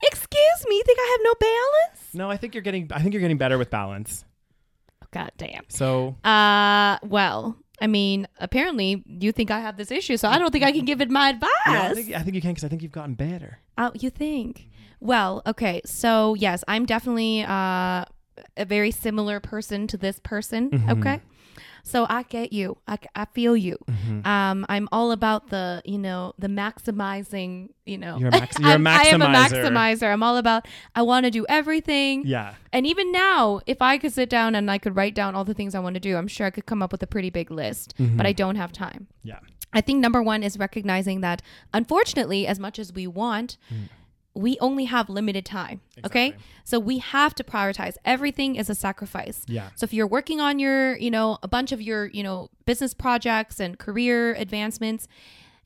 [0.03, 0.75] excuse me?
[0.75, 2.13] You think I have no balance?
[2.13, 2.89] No, I think you're getting.
[2.91, 4.25] I think you're getting better with balance.
[5.11, 5.63] God damn.
[5.69, 10.51] So Uh, well, I mean, apparently you think I have this issue, so I don't
[10.51, 11.49] think I can give it my advice.
[11.67, 13.59] yeah, I think I think you can because I think you've gotten better.
[13.77, 14.67] Oh, you think?
[14.99, 15.81] Well, okay.
[15.85, 18.05] So yes, I'm definitely uh,
[18.57, 20.69] a very similar person to this person.
[20.71, 20.97] Mhm.
[20.99, 21.21] Okay.
[21.83, 22.77] So I get you.
[22.87, 23.77] I, I feel you.
[23.89, 24.25] Mhm.
[24.25, 28.17] Um, I'm all about the, you know, the maximizing, you know.
[28.17, 29.63] You're a max- you're a I'm- I am a maximizer.
[29.71, 30.13] maximizer.
[30.13, 32.25] I'm all about, I want to do everything.
[32.25, 32.53] Yeah.
[32.73, 35.53] And even now, if I could sit down and I could write down all the
[35.53, 37.49] things I want to do, I'm sure I could come up with a pretty big
[37.49, 38.17] list, Mhm.
[38.17, 39.07] but I don't have time.
[39.23, 39.39] Yeah.
[39.71, 41.41] I think number one is recognizing that,
[41.73, 43.57] unfortunately, as much as we want,
[44.39, 45.81] we only have limited time.
[46.05, 46.33] Okay.
[46.63, 47.95] So we have to prioritize.
[48.05, 49.43] Everything is a sacrifice.
[49.47, 49.69] Yeah.
[49.75, 52.93] So if you're working on your, you know, a bunch of your, you know, business
[52.93, 55.07] projects and career advancements,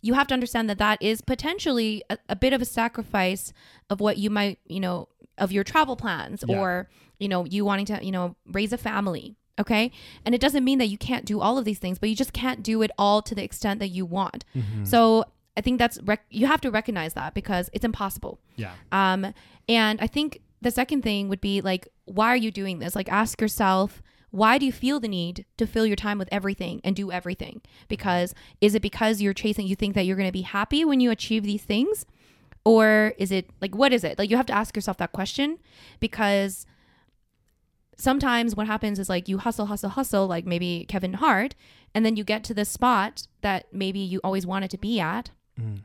[0.01, 3.53] you have to understand that that is potentially a, a bit of a sacrifice
[3.89, 5.07] of what you might, you know,
[5.37, 6.59] of your travel plans Yeah.
[6.59, 9.35] or, you know, you wanting to, you know, raise a family.
[9.59, 9.91] Okay.
[10.25, 12.33] And it doesn't mean that you can't do all of these things, but you just
[12.33, 14.45] can't do it all to the extent that you want.
[14.55, 14.87] Mhm.
[14.87, 18.39] So I think that's, rec- you have to recognize that because it's impossible.
[18.55, 18.73] Yeah.
[18.91, 19.33] Um,
[19.69, 22.95] and I think the second thing would be like, why are you doing this?
[22.95, 24.01] Like, ask yourself,
[24.31, 27.61] why do you feel the need to fill your time with everything and do everything?
[27.87, 30.99] Because is it because you're chasing, you think that you're going to be happy when
[30.99, 32.05] you achieve these things?
[32.65, 34.17] Or is it like, what is it?
[34.17, 35.59] Like, you have to ask yourself that question
[35.99, 36.65] because
[37.95, 41.53] sometimes what happens is like you hustle, hustle, hustle, like maybe Kevin Hart,
[41.93, 45.29] and then you get to the spot that maybe you always wanted to be at
[45.59, 45.79] Mm.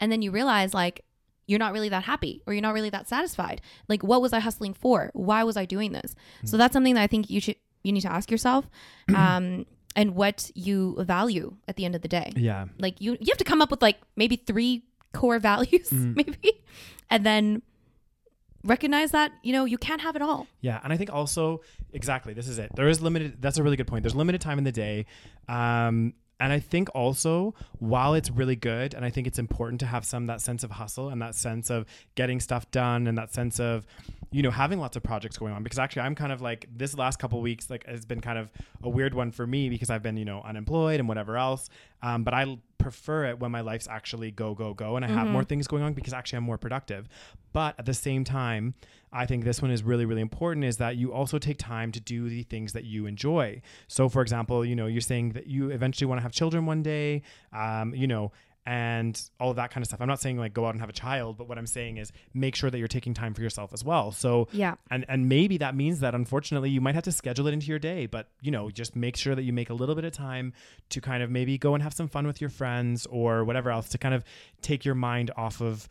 [0.00, 1.04] and then you realize like
[1.46, 4.38] you're not really that happy or you're not really that satisfied like what was i
[4.38, 7.56] hustling for why was i doing this so that's something that i think you should
[7.82, 8.68] you need to ask yourself
[9.16, 9.64] um
[9.96, 12.66] and what you value at the end of the day Yeah.
[12.78, 14.84] like you you have to come up with like maybe three
[15.14, 16.16] core values Mm.
[16.16, 16.52] maybe
[17.08, 17.62] and then
[18.64, 21.60] recognize that you know you can't have it all Yeah, and I think also
[21.92, 22.70] exactly this is it.
[22.74, 23.40] There is limited.
[23.40, 24.02] That's a really good point.
[24.02, 25.06] There's limited time in the day,
[25.48, 29.86] um, and I think also while it's really good, and I think it's important to
[29.86, 33.32] have some that sense of hustle and that sense of getting stuff done and that
[33.32, 33.86] sense of
[34.30, 36.96] you know having lots of projects going on because actually I'm kind of like this
[36.96, 38.52] last couple weeks like has been kind of
[38.82, 41.68] a weird one for me because I've been you know unemployed and whatever else.
[42.02, 45.26] Um, but I prefer it when my life's actually go go go and I have
[45.26, 47.08] more things going on because actually I'm more productive.
[47.52, 48.74] But at the same time
[49.12, 52.00] I think this one is really really important is that you also take time to
[52.00, 53.62] do the things that you enjoy.
[53.88, 56.82] So for example you know you're saying that you eventually want to have children one
[56.82, 57.22] day
[57.52, 58.32] um, you know
[58.68, 60.02] and all of that kind of stuff.
[60.02, 62.12] I'm not saying like go out and have a child, but what I'm saying is
[62.34, 64.12] make sure that you're taking time for yourself as well.
[64.12, 67.54] So yeah and and maybe that means that unfortunately you might have to schedule it
[67.54, 70.04] into your day, but you know, just make sure that you make a little bit
[70.04, 70.52] of time
[70.90, 73.88] to kind of maybe go and have some fun with your friends or whatever else
[73.88, 74.22] to kind of
[74.60, 75.88] take your mind off of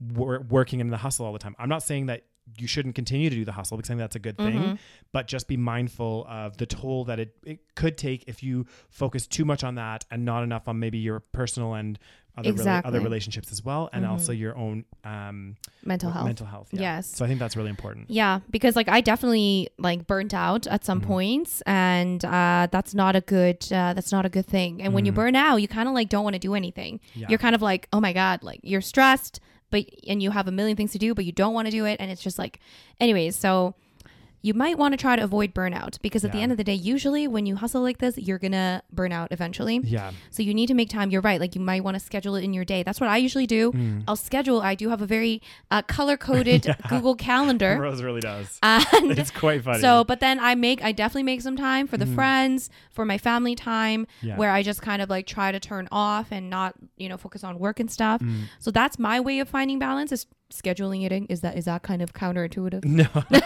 [0.00, 1.54] wor- working in the hustle all the time.
[1.56, 2.24] I'm not saying that
[2.56, 4.78] you shouldn't continue to do the hustle because I think that's a good thing, Mhm.
[5.12, 9.26] but just be mindful of the toll that it, it could take if you focus
[9.26, 11.98] too much on that and not enough on maybe your personal and
[12.36, 12.88] other, rela- Exactly.
[12.88, 14.10] other relationships as well, and Mhm.
[14.10, 16.68] also your own um, mental health mental health.
[16.72, 16.80] yeah.
[16.80, 17.08] Yes.
[17.08, 18.08] So I think that's really important.
[18.10, 21.04] Yeah, because like I definitely like burnt out at some Mhm.
[21.06, 24.80] points, and uh, that's not a good uh, that's not a good thing.
[24.82, 25.16] And when you Mhm.
[25.16, 27.00] burn out, you kind of like don't want to do anything.
[27.14, 27.26] Yeah.
[27.28, 29.40] You're kind of like, oh my god, like you're stressed,
[29.70, 31.84] but and you have a million things to do, but you don't want to do
[31.84, 32.60] it, and it's just like,
[33.00, 33.36] anyways.
[33.36, 33.74] So
[34.40, 36.74] you might want to try to avoid burnout because at the end of the day,
[36.74, 39.80] usually when you hustle like this, you're gonna burn out eventually.
[39.84, 40.12] yeah.
[40.30, 41.10] So you need to make time.
[41.10, 41.40] You're right.
[41.40, 42.82] Like you might want to schedule it in your day.
[42.82, 43.72] That's what I usually do.
[43.72, 44.04] Mm.
[44.06, 44.60] I'll schedule.
[44.62, 46.74] I do have a very uh, color coded Yeah.
[46.88, 47.78] Google Calendar.
[47.80, 48.58] Rose really does.
[48.62, 49.80] And It's quite funny.
[49.80, 52.14] so, but then I make, I definitely make some time for the Mhm.
[52.14, 54.36] friends, for my family time, yeah.
[54.36, 57.42] where I just kind of like try to turn off and not, you know, focus
[57.44, 58.20] on work and stuff.
[58.20, 58.42] Mm.
[58.60, 61.26] So that's my way of finding balance is scheduling it in.
[61.26, 62.84] Is that, is that kind of counterintuitive?
[62.84, 63.06] No.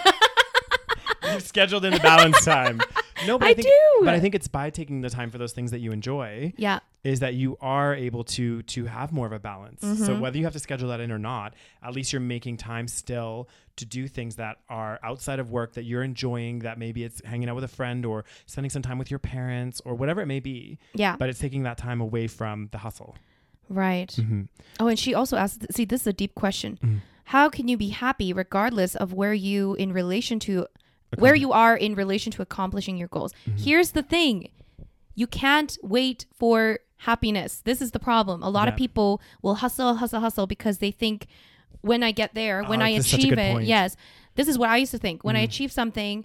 [1.32, 2.80] You've scheduled in the balance time.
[3.26, 4.04] No, but I, I think, do.
[4.04, 6.80] But I think it's by taking the time for those things that you enjoy Yeah.
[7.04, 9.80] is that you are able to to have more of a balance.
[9.80, 10.20] So Mhm.
[10.20, 13.48] whether you have to schedule that in or not, at least you're making time still
[13.76, 16.60] to do things that are outside of work that you're enjoying.
[16.60, 19.80] That maybe it's hanging out with a friend or spending some time with your parents
[19.84, 20.78] or whatever it may be.
[20.94, 21.14] Yeah.
[21.16, 23.16] But it's taking that time away from the hustle.
[23.68, 24.08] right.
[24.18, 24.42] Mm-hmm.
[24.80, 26.78] Oh, and she also asked, see, this is a deep question.
[26.82, 27.00] Mhm.
[27.26, 30.66] How can you be happy regardless of where you in relation to
[31.18, 33.32] where you are in relation to accomplishing your goals.
[33.46, 33.60] Mhm.
[33.64, 34.48] Here's the thing
[35.14, 37.60] you can't wait for happiness.
[37.64, 38.42] This is the problem.
[38.42, 41.26] A lot of people will hustle, hustle, hustle because they think
[41.82, 43.66] when I get there, when Oh, I that's such a achieve it, point.
[43.66, 43.96] yes,
[44.36, 45.22] this is what I used to think.
[45.24, 45.48] When I Mhm.
[45.48, 46.24] achieve something,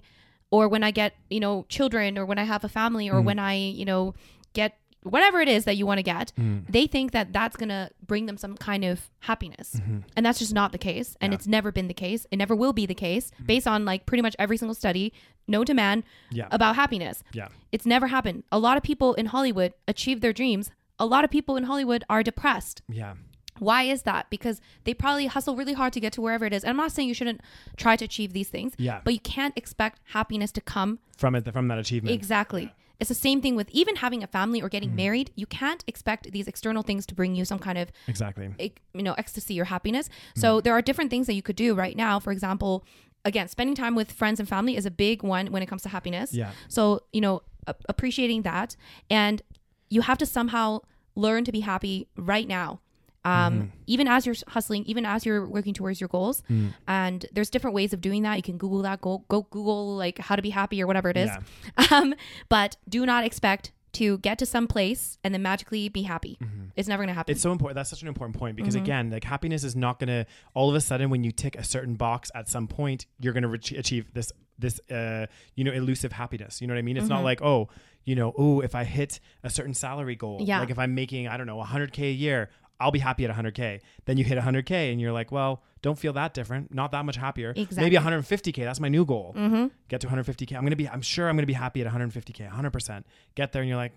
[0.50, 3.24] or when I get, you know, children, or when I have a family, or Mhm.
[3.24, 4.14] when I, you know,
[4.54, 6.64] get whatever it is that you want to get, Mm.
[6.68, 9.76] they think that that's going to bring them some kind of happiness.
[9.76, 9.98] Mm-hmm.
[10.16, 11.16] And that's just not the case.
[11.20, 11.36] And Yeah.
[11.36, 12.26] it's never been the case.
[12.30, 15.12] It never will be the case based on like pretty much every single study
[15.46, 16.48] known to man Yeah.
[16.50, 17.22] about happiness.
[17.32, 17.48] Yeah.
[17.72, 18.44] It's never happened.
[18.52, 20.70] A lot of people in Hollywood achieve their dreams.
[20.98, 22.82] A lot of people in Hollywood are depressed.
[22.88, 23.14] Yeah.
[23.60, 24.30] Why is that?
[24.30, 26.62] Because they probably hustle really hard to get to wherever it is.
[26.62, 27.40] And I'm not saying you shouldn't
[27.76, 29.00] try to achieve these things, Yeah.
[29.04, 32.14] but you can't expect happiness to come From it, from that achievement.
[32.14, 32.72] Exactly.
[33.00, 35.30] It's the same thing with even having a family or getting married.
[35.36, 38.52] You can't expect these external things to bring you some kind of Exactly.
[38.92, 40.08] you know ecstasy or happiness.
[40.08, 40.40] Mm-hmm.
[40.40, 42.18] So there are different things that you could do right now.
[42.18, 42.84] For example,
[43.24, 45.88] again, spending time with friends and family is a big one when it comes to
[45.88, 46.34] happiness.
[46.34, 46.50] Yeah.
[46.68, 48.74] So you know a- appreciating that,
[49.08, 49.42] and
[49.90, 50.80] you have to somehow
[51.14, 52.80] learn to be happy right now.
[53.24, 53.66] Um, Mm-hmm.
[53.86, 56.72] even as you're hustling, even as you're working towards your goals, Mm.
[56.86, 58.36] and there's different ways of doing that.
[58.36, 59.00] You can Google that.
[59.00, 61.28] Go go Google like how to be happy or whatever it is.
[61.28, 61.86] Yeah.
[61.92, 62.14] Um,
[62.48, 66.38] but do not expect to get to some place and then magically be happy.
[66.76, 67.32] It's never gonna happen.
[67.32, 67.36] Mm-hmm.
[67.36, 67.74] It's so important.
[67.76, 68.84] That's such an important point because Mm-hmm.
[68.84, 71.64] again, like happiness is not going to all of a sudden when you tick a
[71.64, 75.72] certain box at some point, you're going to re- achieve this this uh you know
[75.72, 76.60] elusive happiness.
[76.60, 76.96] You know what I mean?
[76.96, 77.14] It's Mm-hmm.
[77.14, 77.68] not like oh
[78.04, 80.60] you know oh if I hit a certain salary goal, Yeah.
[80.60, 82.50] like if I'm making I don't know 100k a year.
[82.80, 83.80] I'll be happy at 100k.
[84.04, 86.72] Then you hit 100k and you're like, well, don't feel that different.
[86.72, 87.50] Not that much happier.
[87.56, 87.82] Exactly.
[87.84, 88.64] Maybe 150k.
[88.64, 89.34] That's my new goal.
[89.36, 89.66] mm-hmm.
[89.88, 90.56] Get to 150k.
[90.56, 90.88] I'm gonna be.
[90.88, 92.40] I'm sure I'm gonna be happy at 150k.
[92.46, 92.70] 100.
[92.70, 93.92] percent Get there and you're like,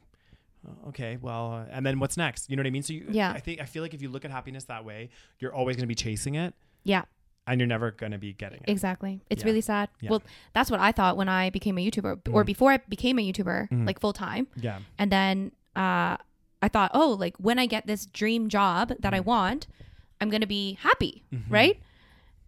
[0.68, 2.50] oh, okay, well, and then what's next?
[2.50, 2.84] You know what I mean?
[2.84, 3.32] So you, Yeah.
[3.32, 5.10] I think I feel like if you look at happiness that way,
[5.40, 6.54] you're always gonna be chasing it,
[6.84, 7.04] Yeah,
[7.48, 8.70] and you're never gonna be getting it.
[8.70, 9.22] exactly.
[9.30, 9.48] It's Yeah.
[9.48, 9.90] really sad.
[10.00, 10.12] Yeah.
[10.12, 10.24] Well,
[10.54, 12.46] that's what I thought when I became a YouTuber, or Mhm.
[12.48, 13.86] before I became a YouTuber, Mhm.
[13.88, 14.48] like full time.
[14.56, 14.80] Yeah.
[14.98, 16.18] And then uh,
[16.62, 19.68] I thought, oh, like when I get this dream job that I want,
[20.20, 21.44] I'm gonna be happy, Mhm.
[21.50, 21.80] right?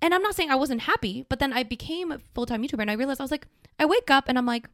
[0.02, 2.82] And I'm not saying I wasn't happy, but then I became a full time YouTuber,
[2.82, 3.48] and I realized I was like,
[3.80, 4.70] I wake up and I'm like,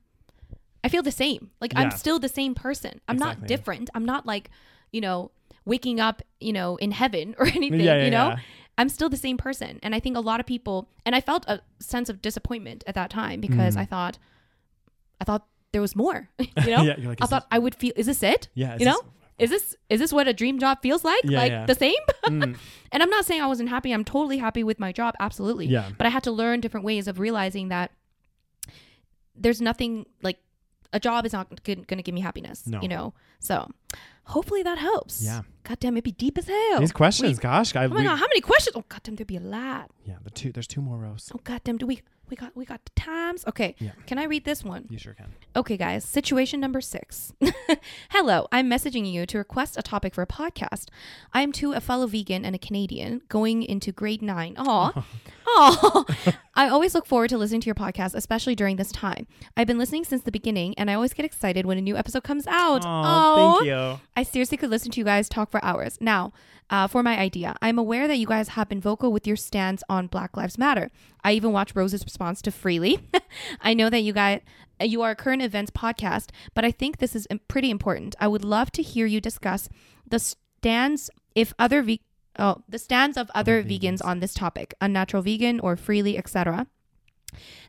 [0.83, 1.51] I feel the same.
[1.61, 2.99] Like I'm still the same person.
[3.07, 3.89] I'm not different.
[3.93, 4.49] I'm not like,
[4.91, 5.31] you know,
[5.65, 7.79] waking up, you know, in heaven or anything.
[7.81, 8.39] Yeah, yeah, you know, yeah.
[8.77, 9.79] I'm still the same person.
[9.83, 12.95] And I think a lot of people, and I felt a sense of disappointment at
[12.95, 13.81] that time because Mm.
[13.81, 14.17] I thought,
[15.21, 16.29] I thought there was more.
[16.39, 16.95] you know, yeah.
[17.07, 17.91] Like, I thought I would feel.
[17.95, 18.47] Is this it?
[18.53, 18.77] yeah.
[18.79, 21.21] you know, this- is this is this what a dream job feels like?
[21.23, 21.65] Yeah, like yeah.
[21.65, 21.95] the same?
[22.29, 22.57] Mm,
[22.91, 23.91] and I'm not saying I wasn't happy.
[23.91, 25.65] I'm totally happy with my job, absolutely.
[25.65, 25.89] yeah.
[25.97, 27.91] But I had to learn different ways of realizing that
[29.35, 30.37] there's nothing like
[30.93, 32.67] a job is not going to give me happiness.
[32.67, 32.81] No.
[32.81, 33.67] You know, so
[34.25, 35.23] hopefully that helps.
[35.23, 35.41] Yeah.
[35.63, 36.79] God damn, it'd be deep as hell.
[36.79, 38.75] These questions, gosh, I, Oh my we- god, how many questions?
[38.75, 39.89] Oh god damn, there'd be a lot.
[40.05, 40.15] yeah.
[40.23, 40.51] The two.
[40.51, 41.31] There's two more rows.
[41.33, 43.43] Oh god damn, do we we got we got the times?
[43.47, 43.75] Okay.
[43.79, 43.91] Yeah.
[44.07, 44.85] Can I read this one?
[44.89, 45.27] You sure can.
[45.55, 47.33] Okay, guys, situation number six.
[48.11, 50.89] Hello, I'm messaging you to request a topic for a podcast.
[51.33, 54.55] I am too a fellow vegan and a Canadian going into grade nine.
[54.57, 54.91] Aw.
[54.95, 55.05] Oh
[55.57, 56.05] Aw.
[56.55, 59.27] I always look forward to listening to your podcast, especially during this time.
[59.55, 62.23] I've been listening since the beginning, and I always get excited when a new episode
[62.23, 62.83] comes out.
[62.85, 63.99] Oh, thank you.
[64.15, 65.97] I seriously could listen to you guys talk for hours.
[66.01, 66.33] Now,
[66.69, 69.83] uh, for my idea, I'm aware that you guys have been vocal with your stance
[69.89, 70.91] on Black Lives Matter.
[71.23, 73.01] I even watched Rose's response to Freelee.
[73.61, 74.41] I know that you guys.
[74.81, 78.15] You are a current events podcast, but I think this is pretty important.
[78.17, 79.67] I would love to hear you discuss
[80.07, 82.01] the stands if other ve-
[82.39, 84.03] oh the stands of other vegans.
[84.03, 86.67] on this topic, unnatural vegan or Freelee, etc.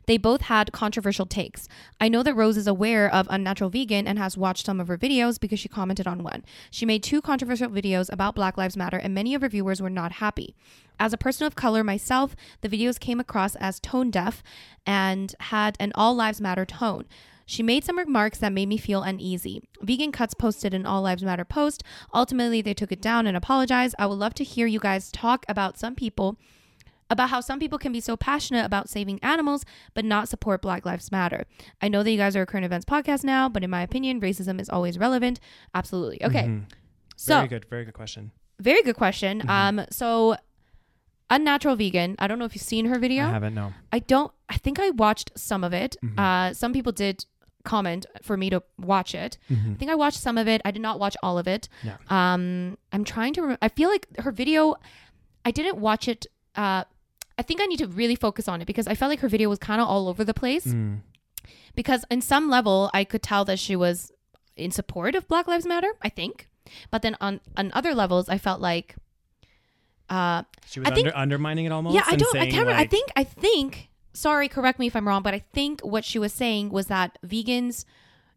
[0.07, 1.67] They both had controversial takes.
[1.99, 4.97] I know that Rose is aware of Unnatural Vegan and has watched some of her
[4.97, 6.43] videos because she commented on one.
[6.71, 9.89] She made two controversial videos about Black Lives Matter, and many of her viewers were
[9.89, 10.55] not happy.
[10.99, 14.43] As a person of color myself, the videos came across as tone deaf
[14.85, 17.05] and had an All Lives Matter tone.
[17.51, 19.61] She made some remarks that made me feel uneasy.
[19.81, 21.83] Vegan Cuts posted an All Lives Matter post.
[22.13, 23.93] Ultimately, they took it down and apologized.
[23.99, 26.37] I would love to hear you guys talk about some people
[27.09, 30.85] about how some people can be so passionate about saving animals but not support Black
[30.85, 31.45] Lives Matter.
[31.81, 34.21] I know that you guys are a current events podcast now, but in my opinion,
[34.21, 35.41] racism is always relevant.
[35.75, 36.23] Absolutely.
[36.23, 36.43] Okay.
[36.43, 36.63] Mhm.
[37.17, 37.65] So, very good.
[37.69, 38.31] Very good question.
[38.59, 39.43] very good question.
[39.49, 40.37] Um so
[41.29, 43.25] Unnatural Vegan, I don't know if you've seen her video.
[43.25, 43.55] I haven't.
[43.55, 43.73] No.
[43.91, 45.97] I don't I think I watched some of it.
[46.03, 46.17] Mhm.
[46.17, 47.25] Uh some people did
[47.63, 49.37] comment for me to watch it.
[49.49, 49.73] Mhm.
[49.73, 50.61] I think I watched some of it.
[50.65, 51.67] I did not watch all of it.
[51.83, 51.97] Yeah.
[52.09, 53.41] Um, I'm trying to.
[53.43, 54.75] Re- I feel like her video.
[55.45, 56.27] I didn't watch it.
[56.55, 56.83] Uh,
[57.37, 59.49] I think I need to really focus on it because I felt like her video
[59.49, 60.65] was kind of all over the place.
[60.67, 60.99] Mm.
[61.73, 64.11] Because in some level, I could tell that she was
[64.55, 65.91] in support of Black Lives Matter.
[66.01, 66.49] I think,
[66.91, 68.95] but then on on other levels, I felt like.
[70.09, 71.95] Uh, She was I think- under, undermining it almost.
[71.95, 72.35] yeah, I don't.
[72.35, 72.59] I can't.
[72.67, 72.73] remember.
[72.73, 73.09] I think.
[73.15, 73.87] I think.
[74.13, 77.17] Sorry, correct me if I'm wrong, but I think what she was saying was that
[77.25, 77.85] vegans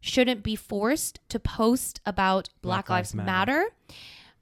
[0.01, 3.65] shouldn't be forced to post about Black, Black Lives, Lives Matter,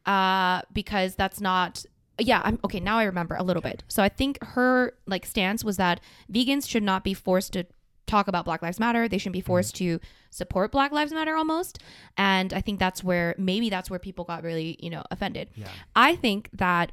[0.06, 1.86] uh, because that's not.
[2.20, 2.80] Yeah, I'm okay.
[2.80, 3.84] Now I remember a little bit.
[3.88, 6.00] So I think her like stance was that
[6.32, 7.66] vegans should not be forced to
[8.06, 9.08] talk about Black Lives Matter.
[9.08, 11.80] They shouldn't be forced to support Black Lives Matter almost.
[12.18, 15.50] And I think that's where maybe that's where people got really, you know, offended.
[15.56, 15.70] Yeah.
[15.96, 16.92] I think that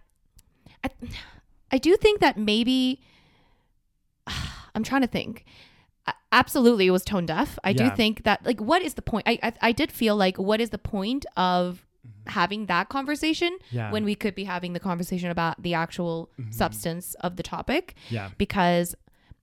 [0.84, 0.91] I,
[1.70, 3.03] I do think that maybe
[4.74, 5.45] I'm trying to think.
[6.33, 7.59] Absolutely, it was tone deaf.
[7.64, 9.24] I do think that like, what is the point?
[9.28, 11.87] I I, I did feel like, what is the point of
[12.26, 13.76] having that conversation Mm-hmm.
[13.76, 13.91] Yeah.
[13.91, 16.53] when we could be having the conversation about the actual Mm-hmm.
[16.53, 17.95] substance of the topic?
[18.11, 18.31] Yeah.
[18.39, 18.95] because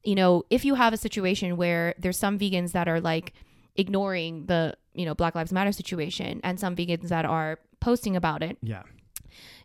[0.03, 3.33] you know if you have a situation where there's some vegans that are like
[3.75, 8.41] ignoring the you know black lives matter situation and some vegans that are posting about
[8.41, 8.83] it Yeah.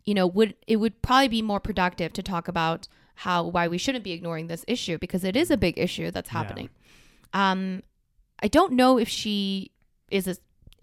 [0.05, 2.89] you know would it would probably be more productive to talk about
[3.25, 6.31] how why we shouldn't be ignoring this issue because it is a big issue that's
[6.31, 6.39] Yeah.
[6.39, 6.69] happening
[7.33, 7.83] um
[8.43, 9.71] i don't know if she
[10.11, 10.37] is a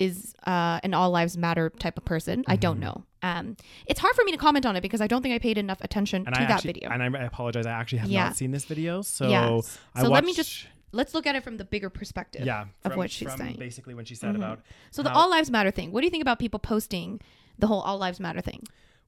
[0.08, 2.62] is uh, an all lives matter type of person i Mm-hmm.
[2.62, 3.46] don't know um
[3.86, 5.82] it's hard for me to comment on it because i don't think i paid enough
[5.82, 7.66] attention And to I that actually, video and I apologize.
[7.66, 8.26] I actually have Yeah.
[8.26, 9.60] not seen this video, so Yeah.
[9.96, 10.68] I So let me just
[11.00, 13.58] let's look at it from the bigger perspective yeah of what she's from saying.
[13.68, 14.42] Basically, when she said Mhm.
[14.42, 14.58] about
[14.96, 15.92] So the how- all lives matter thing.
[15.92, 17.20] What do you think about people posting
[17.62, 18.62] the whole all lives matter thing?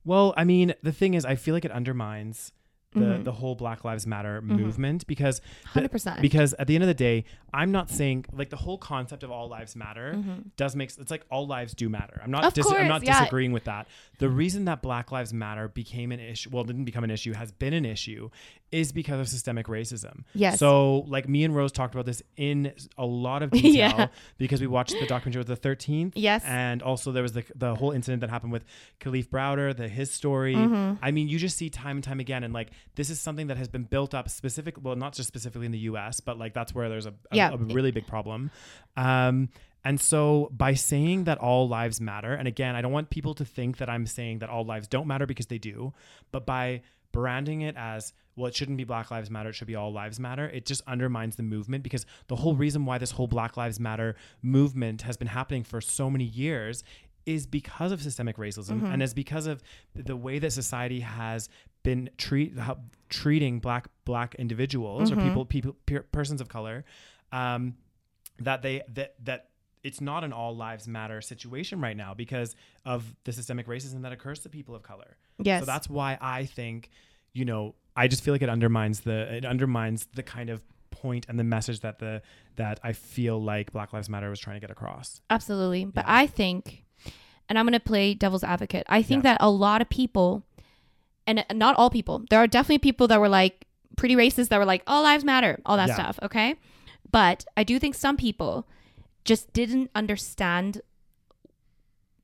[0.04, 2.52] Well, I mean, the thing is, I feel like it undermines
[2.94, 3.24] the Mhm.
[3.24, 6.22] the whole Black Lives Matter movement because the- Hundred percent.
[6.22, 7.24] because at the end of the day,
[7.54, 10.46] I'm not saying like the whole concept of all lives matter Mhm.
[10.58, 12.20] does make it's like all lives do matter.
[12.24, 13.20] I'm not dis- I'm not yeah.
[13.20, 13.88] disagreeing with that.
[14.20, 17.52] The reason that Black Lives Matter became an issue, well, didn't become an issue, has
[17.54, 18.30] been an issue,
[18.72, 20.24] is because of systemic racism.
[20.34, 20.60] Yes.
[20.60, 24.08] So like me and Rose talked about this in a lot of detail Yeah.
[24.38, 26.14] because we watched the documentary with the 13th.
[26.16, 26.44] Yes.
[26.46, 28.64] And also there was the the whole incident that happened with
[29.00, 30.56] Kalief Browder, the his story.
[30.56, 31.04] Mm-hmm.
[31.04, 33.58] I mean, you just see time and time again, and like this is something that
[33.58, 36.74] has been built up specific, well, not just specifically in the U.S., but like that's
[36.74, 37.52] where there's a, a, Yeah.
[37.52, 38.52] a really big problem.
[38.96, 39.50] Um,
[39.84, 43.44] and so by saying that all lives matter, and again, I don't want people to
[43.46, 45.94] think that I'm saying that all lives don't matter because they do,
[46.32, 46.82] but by
[47.12, 50.20] branding it as well it shouldn't be black lives matter it should be all lives
[50.20, 53.80] matter it just undermines the movement because the whole reason why this whole black lives
[53.80, 56.84] matter movement has been happening for so many years
[57.26, 59.62] is because of systemic racism and is because of
[59.96, 61.50] the way that society has
[61.84, 62.78] been treat how,
[63.10, 66.84] treating black black individuals or people people per, persons of color
[67.32, 67.76] um,
[68.40, 69.51] that they that that
[69.84, 72.56] it's not an all lives matter situation right now because
[72.86, 75.18] of the systemic racism that occurs to people of color.
[75.40, 75.62] Yes.
[75.62, 76.90] So that's why I think,
[77.34, 80.62] you know, I just feel like it undermines the it undermines the kind of
[80.92, 82.22] point and the message that the
[82.58, 85.22] that I feel like Black Lives Matter was trying to get across.
[85.30, 85.86] Absolutely.
[85.86, 86.16] But Yeah.
[86.16, 86.84] I think,
[87.50, 89.34] and I'm going to play devil's advocate, I think Yeah.
[89.34, 90.44] that a lot of people,
[91.26, 93.66] and not all people, there are definitely people that were like
[93.98, 95.96] pretty racist that were like, all lives matter, all that Yeah.
[95.96, 96.20] stuff.
[96.22, 96.56] Okay.
[97.12, 98.68] But I do think some people
[99.26, 100.82] just didn't understand.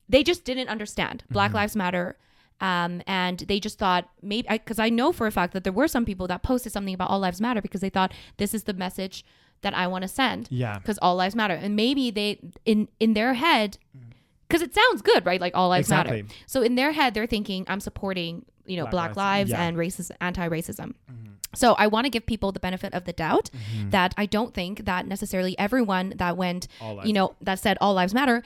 [0.08, 1.56] They just didn't understand Black mm-hmm.
[1.56, 2.16] Lives Matter.
[2.60, 5.86] Um, and they just thought maybe because I, know for a fact that there were
[5.86, 8.72] some people that posted something about all lives matter because they thought this is the
[8.72, 9.24] message
[9.62, 10.78] that I want to send Yeah.
[10.78, 14.12] because all lives matter and maybe they in in their head mm.
[14.46, 17.64] because it sounds good right like all lives matter so in their head they're thinking
[17.68, 19.62] i'm supporting you know Black black, lives- lives, yeah.
[19.62, 21.32] and racist anti-racism mm-hmm.
[21.60, 23.46] So i want to give people the benefit of the doubt
[23.96, 26.62] that i don't think that necessarily everyone that went
[27.08, 28.36] you know that said all lives matter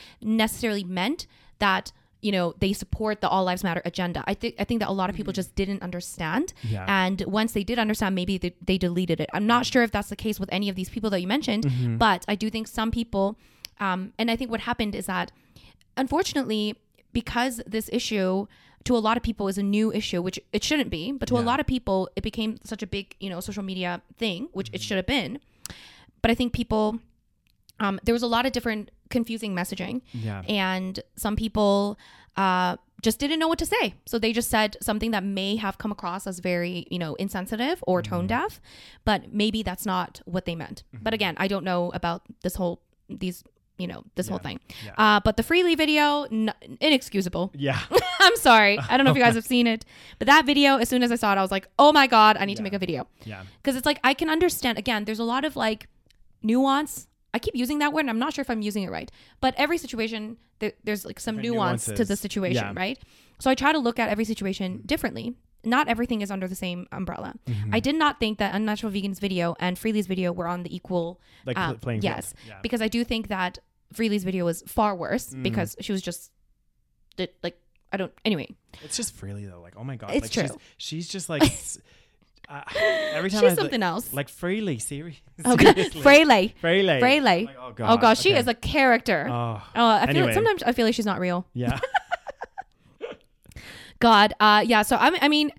[0.40, 1.20] necessarily meant
[1.66, 1.84] that
[2.26, 4.20] you know they support the all lives matter agenda.
[4.32, 6.46] I think i think that a lot of people just didn't understand.
[6.74, 6.84] Yeah.
[7.00, 9.28] and once they did understand maybe they, they deleted it.
[9.36, 11.64] I'm not sure if that's the case with any of these people that you mentioned
[11.64, 11.96] Mm-hmm.
[12.06, 13.26] but i do think some people
[13.86, 15.26] um, and i think what happened is that
[15.96, 16.76] unfortunately
[17.12, 18.46] because this issue
[18.84, 21.36] to a lot of people is a new issue which it shouldn't be but to
[21.38, 24.66] a lot of people it became such a big you know social media thing which
[24.68, 24.74] Mm-hmm.
[24.76, 25.38] it should have been.
[26.22, 26.98] But i think people
[27.80, 30.42] um, there was a lot of different confusing messaging Yeah.
[30.48, 31.98] and some people
[32.36, 33.94] uh, just didn't know what to say.
[34.06, 37.82] So they just said something that may have come across as very you know insensitive
[37.86, 38.60] or tone deaf
[39.04, 40.82] but maybe that's not what they meant.
[41.06, 43.42] But again i don't know about this whole these
[43.78, 44.92] you know this whole thing Yeah.
[44.98, 47.78] uh, but the Freelee video n- inexcusable Yeah.
[48.20, 49.84] i'm sorry i don't know if you guys have seen it
[50.18, 52.36] but that video as soon as i saw it i was like oh my god
[52.38, 53.42] i need to make a video Yeah.
[53.56, 54.78] because it's like I can understand.
[54.78, 55.88] Again, there's a lot of like
[56.42, 57.06] nuance.
[57.34, 59.10] I keep using that word, and I'm not sure if I'm using it right.
[59.40, 62.72] But every situation, there, there's like some Different nuance to the situation, Yeah.
[62.76, 62.98] right?
[63.38, 65.34] So I try to look at every situation differently.
[65.64, 67.34] Not everything is under the same umbrella.
[67.46, 67.74] Mm-hmm.
[67.74, 71.20] I did not think that Unnatural Vegans video and Freelee's video were on the equal.
[71.46, 72.14] Like um, pl- playing field.
[72.16, 72.58] yes, Yeah.
[72.62, 73.58] because I do think that
[73.94, 75.42] Freelee's video was far worse Mm.
[75.42, 76.30] because she was just,
[77.16, 77.58] the- like,
[77.92, 78.12] I don't.
[78.24, 78.48] Anyway,
[78.82, 79.60] It's just Freelee though.
[79.60, 80.56] Like, oh my god, It's like true.
[80.78, 81.42] She's, she's just like
[82.48, 82.62] uh,
[83.12, 84.12] every time she's I, something like, else.
[84.12, 85.18] like Freelee, serious.
[85.44, 85.74] Okay.
[85.90, 86.52] Freyle.
[86.62, 87.00] Freelee.
[87.00, 87.22] Freyle.
[87.22, 88.00] Like, oh Oh god.
[88.00, 88.38] gosh, she okay.
[88.40, 89.28] is a character.
[89.30, 90.24] Oh, Oh, I feel Anyway.
[90.26, 91.46] like sometimes I feel like she's not real.
[91.54, 91.78] yeah.
[94.02, 94.82] God, uh, yeah.
[94.82, 95.50] So I, I mean,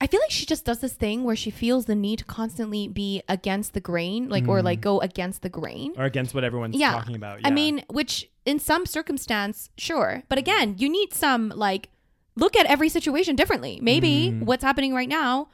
[0.00, 2.88] I feel like she just does this thing where she feels the need to constantly
[2.88, 5.92] be against the grain, like or like go against the grain.
[5.96, 6.92] or against what everyone's Yeah.
[6.92, 7.38] talking about.
[7.44, 10.24] I mean, which in some circumstance, sure.
[10.28, 11.88] But again, you need some like
[12.34, 13.78] look at every situation differently.
[13.80, 14.42] Maybe Mm.
[14.44, 15.48] what's happening right now,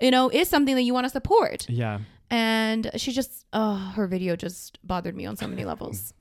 [0.00, 1.66] you know, is something that you want to support.
[1.70, 2.00] yeah.
[2.30, 6.12] And she just oh, her video just bothered me on so many levels.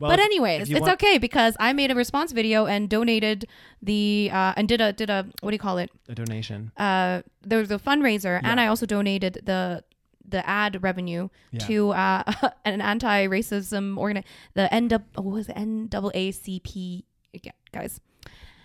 [0.00, 3.46] Well, but anyways, it's want- okay because I made a response video and donated
[3.82, 5.90] the uh and did a did a what do you call it?
[6.08, 6.72] a donation.
[6.76, 9.84] uh there was a fundraiser and I also donated the
[10.26, 11.66] the ad revenue Yeah.
[11.66, 12.22] to uh
[12.64, 14.24] an anti-racism organ
[14.54, 18.00] the N what was it NAACP yeah, guys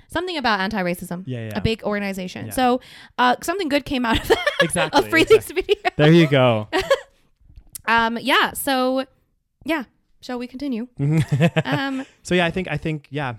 [0.08, 1.58] something about anti-racism Yeah, yeah.
[1.58, 2.52] a big organization Yeah.
[2.54, 2.82] so
[3.18, 6.68] uh something good came out of that Exactly, of Freelee's video There you go.
[7.88, 9.06] um yeah so
[9.66, 9.84] yeah
[10.26, 10.88] shall we continue?
[11.66, 13.36] Um so yeah, I think I think yeah,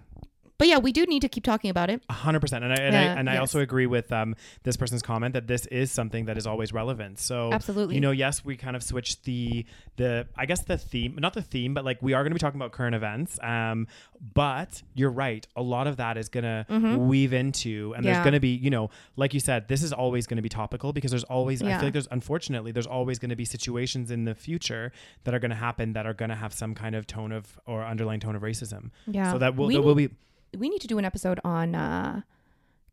[0.59, 2.77] but yeah we do need to keep talking about it A hundred percent, and I
[2.77, 5.91] and, Yeah, I, and I also agree with um, this person's comment that this is
[5.91, 7.19] something that is always relevant.
[7.19, 7.95] So Absolutely.
[7.95, 9.65] you know, yes, we kind of switched the
[9.97, 12.39] the I guess the theme, not the theme, but like we are going to be
[12.41, 13.39] talking about current events.
[13.43, 13.87] Um,
[14.35, 18.21] but you're right, a lot of that is going to weave into, and there's Mm-hmm.
[18.21, 18.25] Yeah.
[18.25, 20.93] going to be, you know, like you said, this is always going to be topical
[20.95, 24.25] because there's always, I feel like there's unfortunately there's always going to be situations in
[24.25, 24.91] the future
[25.25, 27.59] that are going to happen that are going to have some kind of tone of
[27.67, 28.91] or underlying tone of racism.
[29.07, 29.33] Yeah.
[29.33, 30.09] So that will We that will be.
[30.57, 32.23] We need to do an episode on uh,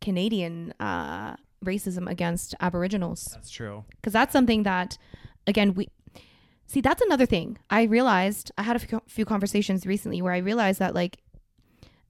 [0.02, 3.86] Canadian uh, racism against Aboriginals That's true.
[3.96, 4.98] because that's something that,
[5.48, 5.90] again, we
[6.68, 6.82] see.
[6.82, 7.58] That's another thing.
[7.70, 11.18] I realized I had a few, conversations recently where I realized that like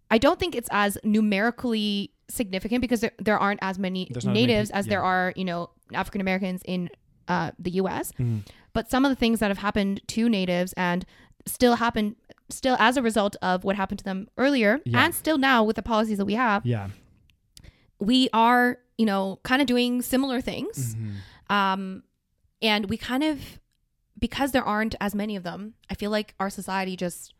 [0.09, 4.31] I don't think it's as numerically significant because there, there aren't as many There's not
[4.31, 6.89] as many natives peop- as there are you know African Americans in
[7.27, 8.11] uh, the U.S.
[8.19, 8.41] Mhm.
[8.73, 11.05] But some of the things that have happened to natives and
[11.45, 12.15] still happen
[12.53, 15.05] still as a result of what happened to them earlier Yeah.
[15.05, 16.89] and still now with the policies that we have Yeah.
[17.99, 21.13] we are you know kind of doing similar things Mhm.
[21.53, 22.03] um
[22.61, 23.59] and we kind of
[24.19, 27.33] because there aren't as many of them i feel like our society just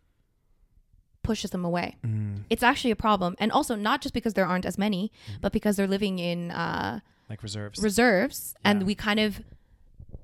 [1.24, 2.44] pushes them away Mm.
[2.50, 5.42] it's actually a problem and also not just because there aren't as many Mm-hmm.
[5.42, 7.00] but because they're living in uh
[7.30, 7.82] Like reserves.
[7.82, 9.42] reserves and we kind of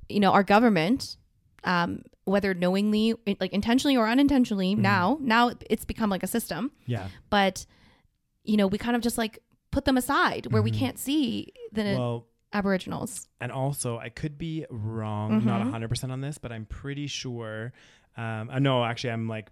[0.10, 1.16] you know our government
[1.64, 4.82] um whether knowingly like intentionally or unintentionally Mm-hmm.
[4.84, 7.08] now now it's become like a system yeah.
[7.30, 7.66] but
[8.44, 9.40] you know we kind of just like
[9.72, 12.00] put them aside where we can't see the Mm-hmm.
[12.00, 15.72] Well, aboriginals and also I could be wrong, not Mhm.
[15.72, 17.74] hundred percent on this, but I'm pretty sure.
[18.18, 19.52] Um, uh, no, actually, I'm like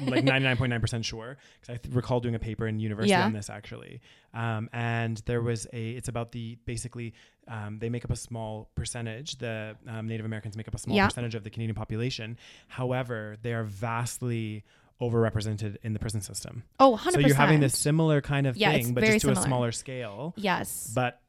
[0.00, 3.26] like 99.9% sure because I th- recall doing a paper in university Yeah.
[3.26, 4.00] on this actually.
[4.32, 7.12] Um, and there was a, it's about the basically,
[7.50, 9.36] um, they make up a small percentage.
[9.38, 11.08] The um, Native Americans make up a small Yeah.
[11.08, 12.38] percentage of the Canadian population.
[12.68, 14.64] However, they are vastly
[15.00, 16.62] overrepresented in the prison system.
[16.78, 19.36] oh 100% So you're having this similar kind of Yeah, thing, but just to a
[19.36, 20.34] smaller scale.
[20.36, 21.20] yes But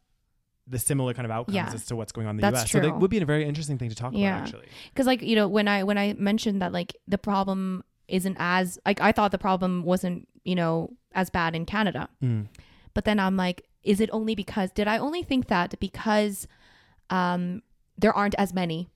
[0.68, 1.72] the similar kind of outcomes Yeah.
[1.74, 2.72] as to what's going on in the That's US.
[2.72, 2.90] So true.
[2.90, 4.36] that would be a very interesting thing to talk Yeah.
[4.38, 4.68] about actually.
[4.94, 8.78] because like you know when i when i mentioned that like the problem isn't as
[8.86, 12.48] like i thought the problem wasn't you know as bad in canada Mm.
[12.94, 16.48] but then i'm like is it only because did i only think that because
[17.10, 17.62] um
[17.98, 18.90] there aren't as many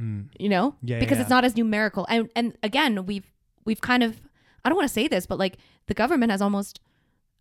[0.00, 0.28] Mm.
[0.38, 1.36] you know Yeah, because yeah, it's yeah.
[1.36, 3.28] not as numerical and and again we've
[3.64, 4.20] we've kind of
[4.64, 5.56] i don't want to say this but like
[5.88, 6.78] the government has almost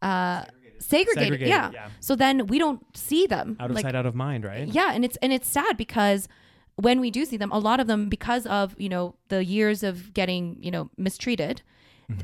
[0.02, 0.44] uh
[0.80, 1.70] segregated, Segregated, yeah.
[1.72, 1.90] yeah.
[2.00, 4.68] so then we don't see them Out of like sight, out of mind, right?
[4.68, 6.28] yeah and it's and it's sad because
[6.78, 9.84] when we do see them a lot of them because of you know the years
[9.84, 11.62] of getting you know mistreated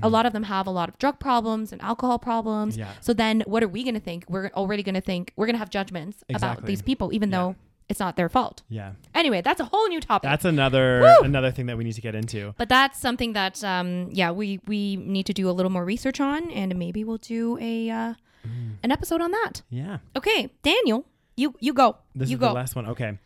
[0.02, 2.92] a lot of them have a lot of drug problems and alcohol problems Yeah.
[3.02, 5.56] so then what are we going to think we're already going to think we're going
[5.56, 7.38] to have judgments about these people even Yeah.
[7.38, 7.56] though
[7.90, 8.94] it's not their fault Yeah.
[9.14, 11.26] anyway that's a whole new topic That's another Woo!
[11.26, 12.54] another thing that we need to get into.
[12.58, 16.20] but that's something that um yeah we we need to do a little more research
[16.22, 18.14] on and maybe we'll do a uh
[18.46, 18.74] Mm.
[18.84, 20.00] an episode on that Yeah.
[20.18, 21.06] okay daniel
[21.38, 22.86] you you go This you is go the last one.
[22.88, 23.18] Okay.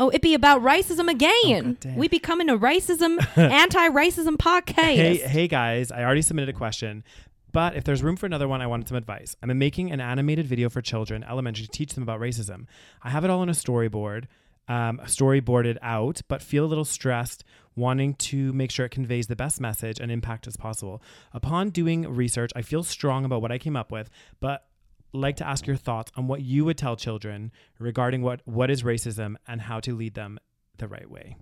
[0.00, 1.72] Oh, it be about racism again.
[1.72, 1.96] God damn.
[1.96, 4.74] we becoming a racism, anti-racism podcast.
[4.96, 7.04] Hey, hey guys, I already submitted a question,
[7.52, 9.36] but if there's room for another one, I wanted some advice.
[9.42, 12.64] I'm making an animated video for children, elementary, to teach them about racism.
[13.02, 14.24] I have it all on a storyboard,
[14.68, 17.44] um, storyboarded out, but feel a little stressed,
[17.76, 21.02] wanting to make sure it conveys the best message and impact as possible.
[21.34, 24.08] Upon doing research, I feel strong about what I came up with,
[24.40, 24.64] but
[25.12, 28.82] like to ask your thoughts on what you would tell children regarding what what is
[28.82, 30.38] racism and how to lead them
[30.78, 31.36] the right way.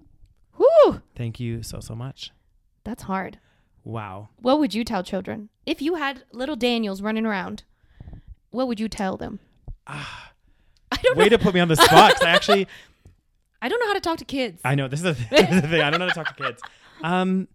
[0.57, 2.33] Whew, Thank you so so much.
[2.85, 3.39] that's hard.
[3.85, 4.29] Wow.
[4.41, 7.63] What would you tell children if you had little Daniels running around?
[8.51, 9.39] What would you tell them?
[9.87, 11.37] I don't Way know.
[11.37, 12.23] to put me on the spot.
[12.25, 12.67] I actually,
[13.63, 14.61] I don't know how to talk to kids.
[14.65, 15.83] I know this is, the, this is the thing.
[15.83, 16.63] I don't know how to talk to kids.
[17.03, 17.49] Um,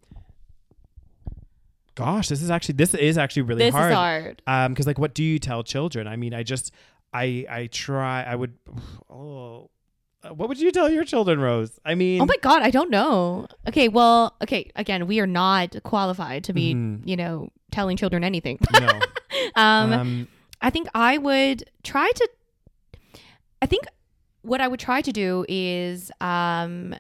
[1.95, 3.91] gosh, this is actually this is actually really this hard.
[3.91, 4.41] is hard.
[4.47, 6.07] Um, because like, what do you tell children?
[6.07, 6.71] I mean, I just,
[7.13, 8.23] I I try.
[8.23, 8.53] I would.
[9.09, 9.69] Oh,
[10.35, 11.77] what would you tell your children, Rose?
[11.83, 13.45] I mean, Oh my god, I don't know.
[13.67, 17.01] Okay, well, okay, again, we are not qualified to be, Mhm.
[17.05, 18.57] you know, telling children anything.
[18.71, 18.87] no.
[19.57, 20.27] um, um,
[20.61, 22.29] I think I would try to.
[23.61, 23.83] I think
[24.43, 26.95] what I would try to do is, um,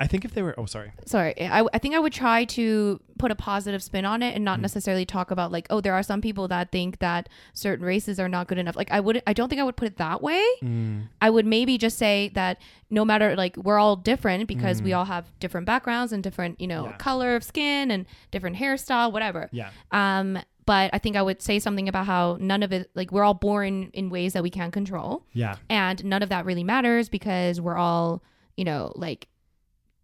[0.00, 0.54] I think if they were.
[0.58, 0.92] Oh, sorry.
[1.06, 4.44] sorry, I, I think I would try to put a positive spin on it and
[4.44, 4.62] not Mm.
[4.62, 8.28] necessarily talk about like, oh, there are some people that think that certain races are
[8.28, 8.76] not good enough.
[8.76, 10.42] Like, I would, I don't think I would put it that way.
[10.62, 14.90] Mm, I would maybe just say that no matter like we're all different because we
[14.90, 14.96] Mm.
[14.98, 16.96] all have different backgrounds and different, you know, Yeah.
[16.96, 19.48] color of skin and different hairstyle, whatever.
[19.52, 19.68] yeah.
[19.92, 23.24] Um, but I think I would say something about how none of it, like we're
[23.24, 25.56] all born in ways that we can't control, Yeah.
[25.68, 28.22] and none of that really matters because we're all,
[28.56, 29.26] you know, like,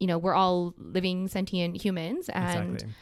[0.01, 2.95] you know, we're all living sentient humans, and Exactly.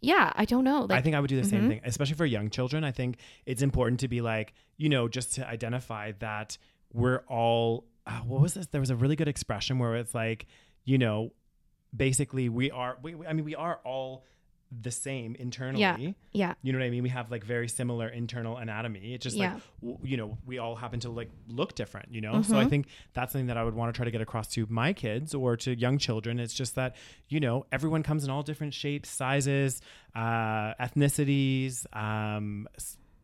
[0.00, 1.68] yeah, I don't know, like, I think I would do the same Mhm.
[1.68, 2.84] thing, especially for young children.
[2.84, 6.58] I think it's important to be like, you know, just to identify that
[6.92, 7.84] we're all.
[8.06, 8.66] Uh, what was this?
[8.68, 10.46] There was a really good expression where it's like,
[10.84, 11.32] you know,
[11.94, 12.96] basically we are.
[13.02, 14.24] We, I mean, we are all
[14.82, 16.16] the same internally.
[16.32, 17.04] yeah, You know what I mean?
[17.04, 19.14] We have like very similar internal anatomy.
[19.14, 19.54] It's just Yeah.
[19.54, 22.42] like w- you know, we all happen to like look different, you know?
[22.42, 22.70] So I Mhm.
[22.70, 25.34] think that's something that I would want to try to get across to my kids
[25.34, 26.40] or to young children.
[26.40, 26.96] It's just that,
[27.28, 29.80] you know, everyone comes in all different shapes, sizes,
[30.16, 32.68] uh, ethnicities, um,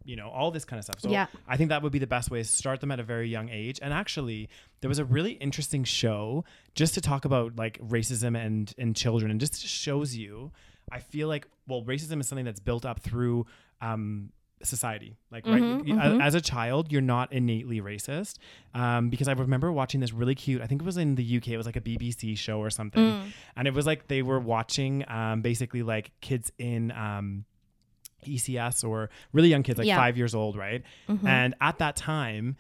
[0.05, 1.01] you know, all this kind of stuff.
[1.01, 1.27] So Yeah.
[1.47, 3.49] I think that would be the best way is start them at a very young
[3.49, 3.79] age.
[3.83, 4.49] And actually,
[4.81, 9.31] there was a really interesting show just to talk about like racism and and children,
[9.31, 10.53] and just shows you.
[10.91, 13.47] I feel like well, racism is something that's built up through
[13.81, 14.31] um,
[14.65, 15.17] society.
[15.31, 16.23] Like right, Mhm, you- a- mhm.
[16.23, 18.39] as a child, you're not innately racist.
[18.75, 20.61] Um, because I remember watching this really cute.
[20.63, 21.49] I think it was in the UK.
[21.49, 23.33] It was like a BBC show or something, Mm.
[23.57, 26.91] and it was like they were watching um, basically like kids in.
[26.93, 27.45] Um,
[28.25, 29.97] ECS or really young kids, like Yeah.
[29.97, 30.85] five years old, right?
[31.09, 31.27] Mhm.
[31.27, 32.57] And at that time,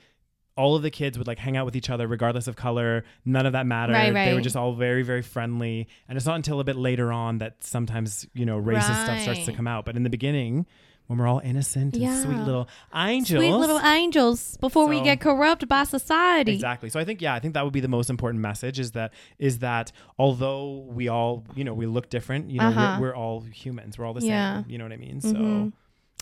[0.57, 3.05] all of the kids would like hang out with each other regardless of color.
[3.25, 3.93] None of that mattered.
[3.95, 5.89] Right, They were just all very, very friendly.
[6.09, 9.45] And it's not until a bit later on that sometimes, you know, racist stuff starts
[9.47, 9.85] to come out.
[9.85, 10.67] But in the beginning,
[11.09, 13.39] when we're all innocent and sweet little angels.
[13.41, 16.53] Sweet little angels before we get corrupt by society.
[16.55, 16.89] Exactly.
[16.91, 19.13] So I think yeah, I think that would be the most important message is that
[19.39, 22.97] is that although we all, you know, we look different, you know, Uh-huh.
[23.01, 23.99] we're, we're all humans.
[23.99, 24.63] We're all the Yeah.
[24.63, 24.71] same.
[24.71, 25.21] You know what I mean?
[25.21, 25.73] So Mhm.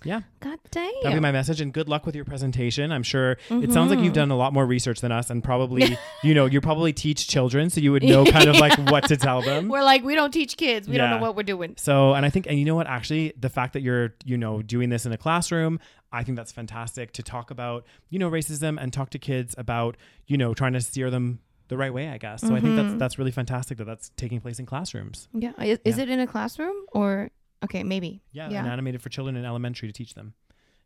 [0.04, 0.20] Yeah.
[0.40, 0.90] God damn.
[1.02, 2.90] That'd be my message, and good luck with your presentation.
[2.92, 4.16] I'm sure it sounds like you've Mhm.
[4.16, 7.70] done a lot more research than us, and probably, you know, you probably teach children,
[7.70, 9.68] so you would know kind of like what to tell them.
[9.70, 10.88] We're like, we don't teach kids.
[10.88, 11.74] We don't know what we're doing.
[11.76, 14.62] So, and I think, and you know what, actually, the fact that you're, you know,
[14.62, 15.80] doing this in a classroom,
[16.12, 19.96] I think that's fantastic to talk about, you know, racism and talk to kids about,
[20.26, 22.40] you know, trying to steer them the right way, I guess.
[22.40, 22.98] So I think that's Mhm.
[22.98, 25.28] that's really fantastic that that's taking place in classrooms.
[25.32, 25.52] Yeah.
[25.62, 27.30] Is, is it in a classroom or
[27.64, 28.22] okay, maybe.
[28.32, 28.60] Yeah, Yeah.
[28.60, 30.34] and animated for children in elementary to teach them.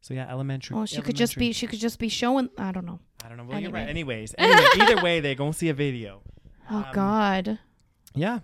[0.01, 0.77] So yeah, elementary.
[0.77, 3.01] Well, she could just be she could just be showing I don't know.
[3.25, 3.45] I don't know.
[3.45, 3.89] Well, you're right.
[3.89, 6.20] Anyways, anyway, either way, they're gonna see a video.
[6.70, 7.59] Oh Um, god.
[8.14, 8.39] Yeah.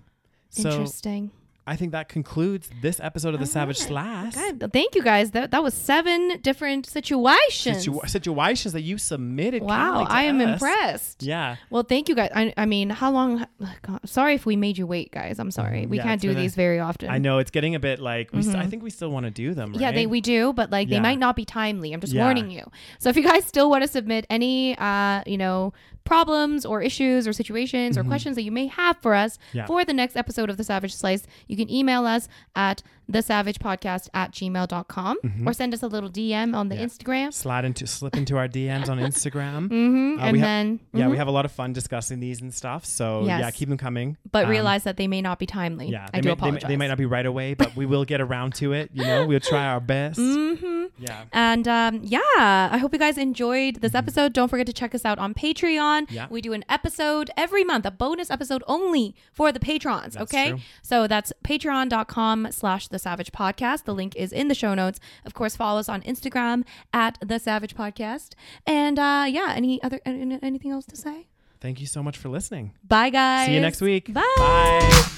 [0.50, 1.30] So Interesting.
[1.70, 3.76] I think that concludes this episode of the All SaVeg right.
[3.76, 4.34] Slash.
[4.34, 5.30] God, thank you guys.
[5.30, 7.84] That that was seven different situations.
[7.84, 9.62] Situ- situations that you submitted.
[9.62, 10.48] wow, I am us.
[10.54, 11.22] impressed.
[11.22, 11.56] Yeah.
[11.70, 12.30] Well, thank you guys.
[12.34, 13.46] I, I mean, how long?
[13.82, 15.38] God, sorry if we made you wait, guys.
[15.38, 15.82] I'm sorry.
[15.82, 15.88] Mhm.
[15.90, 17.08] We Yeah, can't do these very often.
[17.10, 18.42] I know it's getting a bit like we.
[18.42, 18.70] St- I Mhm.
[18.70, 19.72] think we still want to do them.
[19.72, 19.80] Right?
[19.80, 20.96] Yeah, they we do, but like Yeah.
[20.96, 21.92] they might not be timely.
[21.92, 22.24] I'm just Yeah.
[22.24, 22.64] warning you.
[22.98, 25.72] So if you guys still want to submit any uh, you know,
[26.04, 28.08] problems or issues or situations or Mhm.
[28.08, 29.66] questions that you may have for us Yeah.
[29.66, 34.32] for the next episode of The SaVeg Slice, you can email us at thesavegpodcast at
[34.32, 35.46] gmail.com Mhm.
[35.46, 36.84] or send us a little DM on the Yeah.
[36.84, 37.32] Instagram.
[37.32, 39.68] slide into slip into our DMs on Instagram.
[39.80, 40.20] Mm-hmm.
[40.20, 41.10] Uh, and we ha- then Yeah, mhm.
[41.12, 42.84] we have a lot of fun discussing these and stuff.
[42.84, 44.16] So yeah, keep them coming.
[44.30, 45.88] but Um, realize that they may not be timely.
[45.90, 46.62] Yeah, I they do may, apologize.
[46.62, 48.90] They, they might not be right away, but we will get around to it.
[48.92, 50.18] You know, we'll try our best.
[50.18, 50.84] Mm-hmm.
[50.98, 51.22] Yeah.
[51.32, 54.32] And um, yeah, I hope you guys enjoyed this episode.
[54.32, 56.02] Don't forget to check us out on Patreon.
[56.02, 56.14] Mm-hmm.
[56.14, 56.26] Yeah.
[56.30, 60.14] We do an episode every month, a bonus episode only for the patrons.
[60.14, 60.50] That's okay.
[60.50, 60.60] true.
[60.82, 63.84] So that's patreon.com slash the saveg podcast.
[63.84, 65.00] The link is in the show notes.
[65.24, 68.30] Of course, follow us on Instagram at the saveg podcast.
[68.66, 71.26] And uh, yeah, any other anything else to say?
[71.60, 72.72] Thank you so much for listening.
[72.86, 73.46] Bye guys.
[73.46, 74.12] See you next week.
[74.12, 74.22] Bye.
[74.36, 75.10] Bye.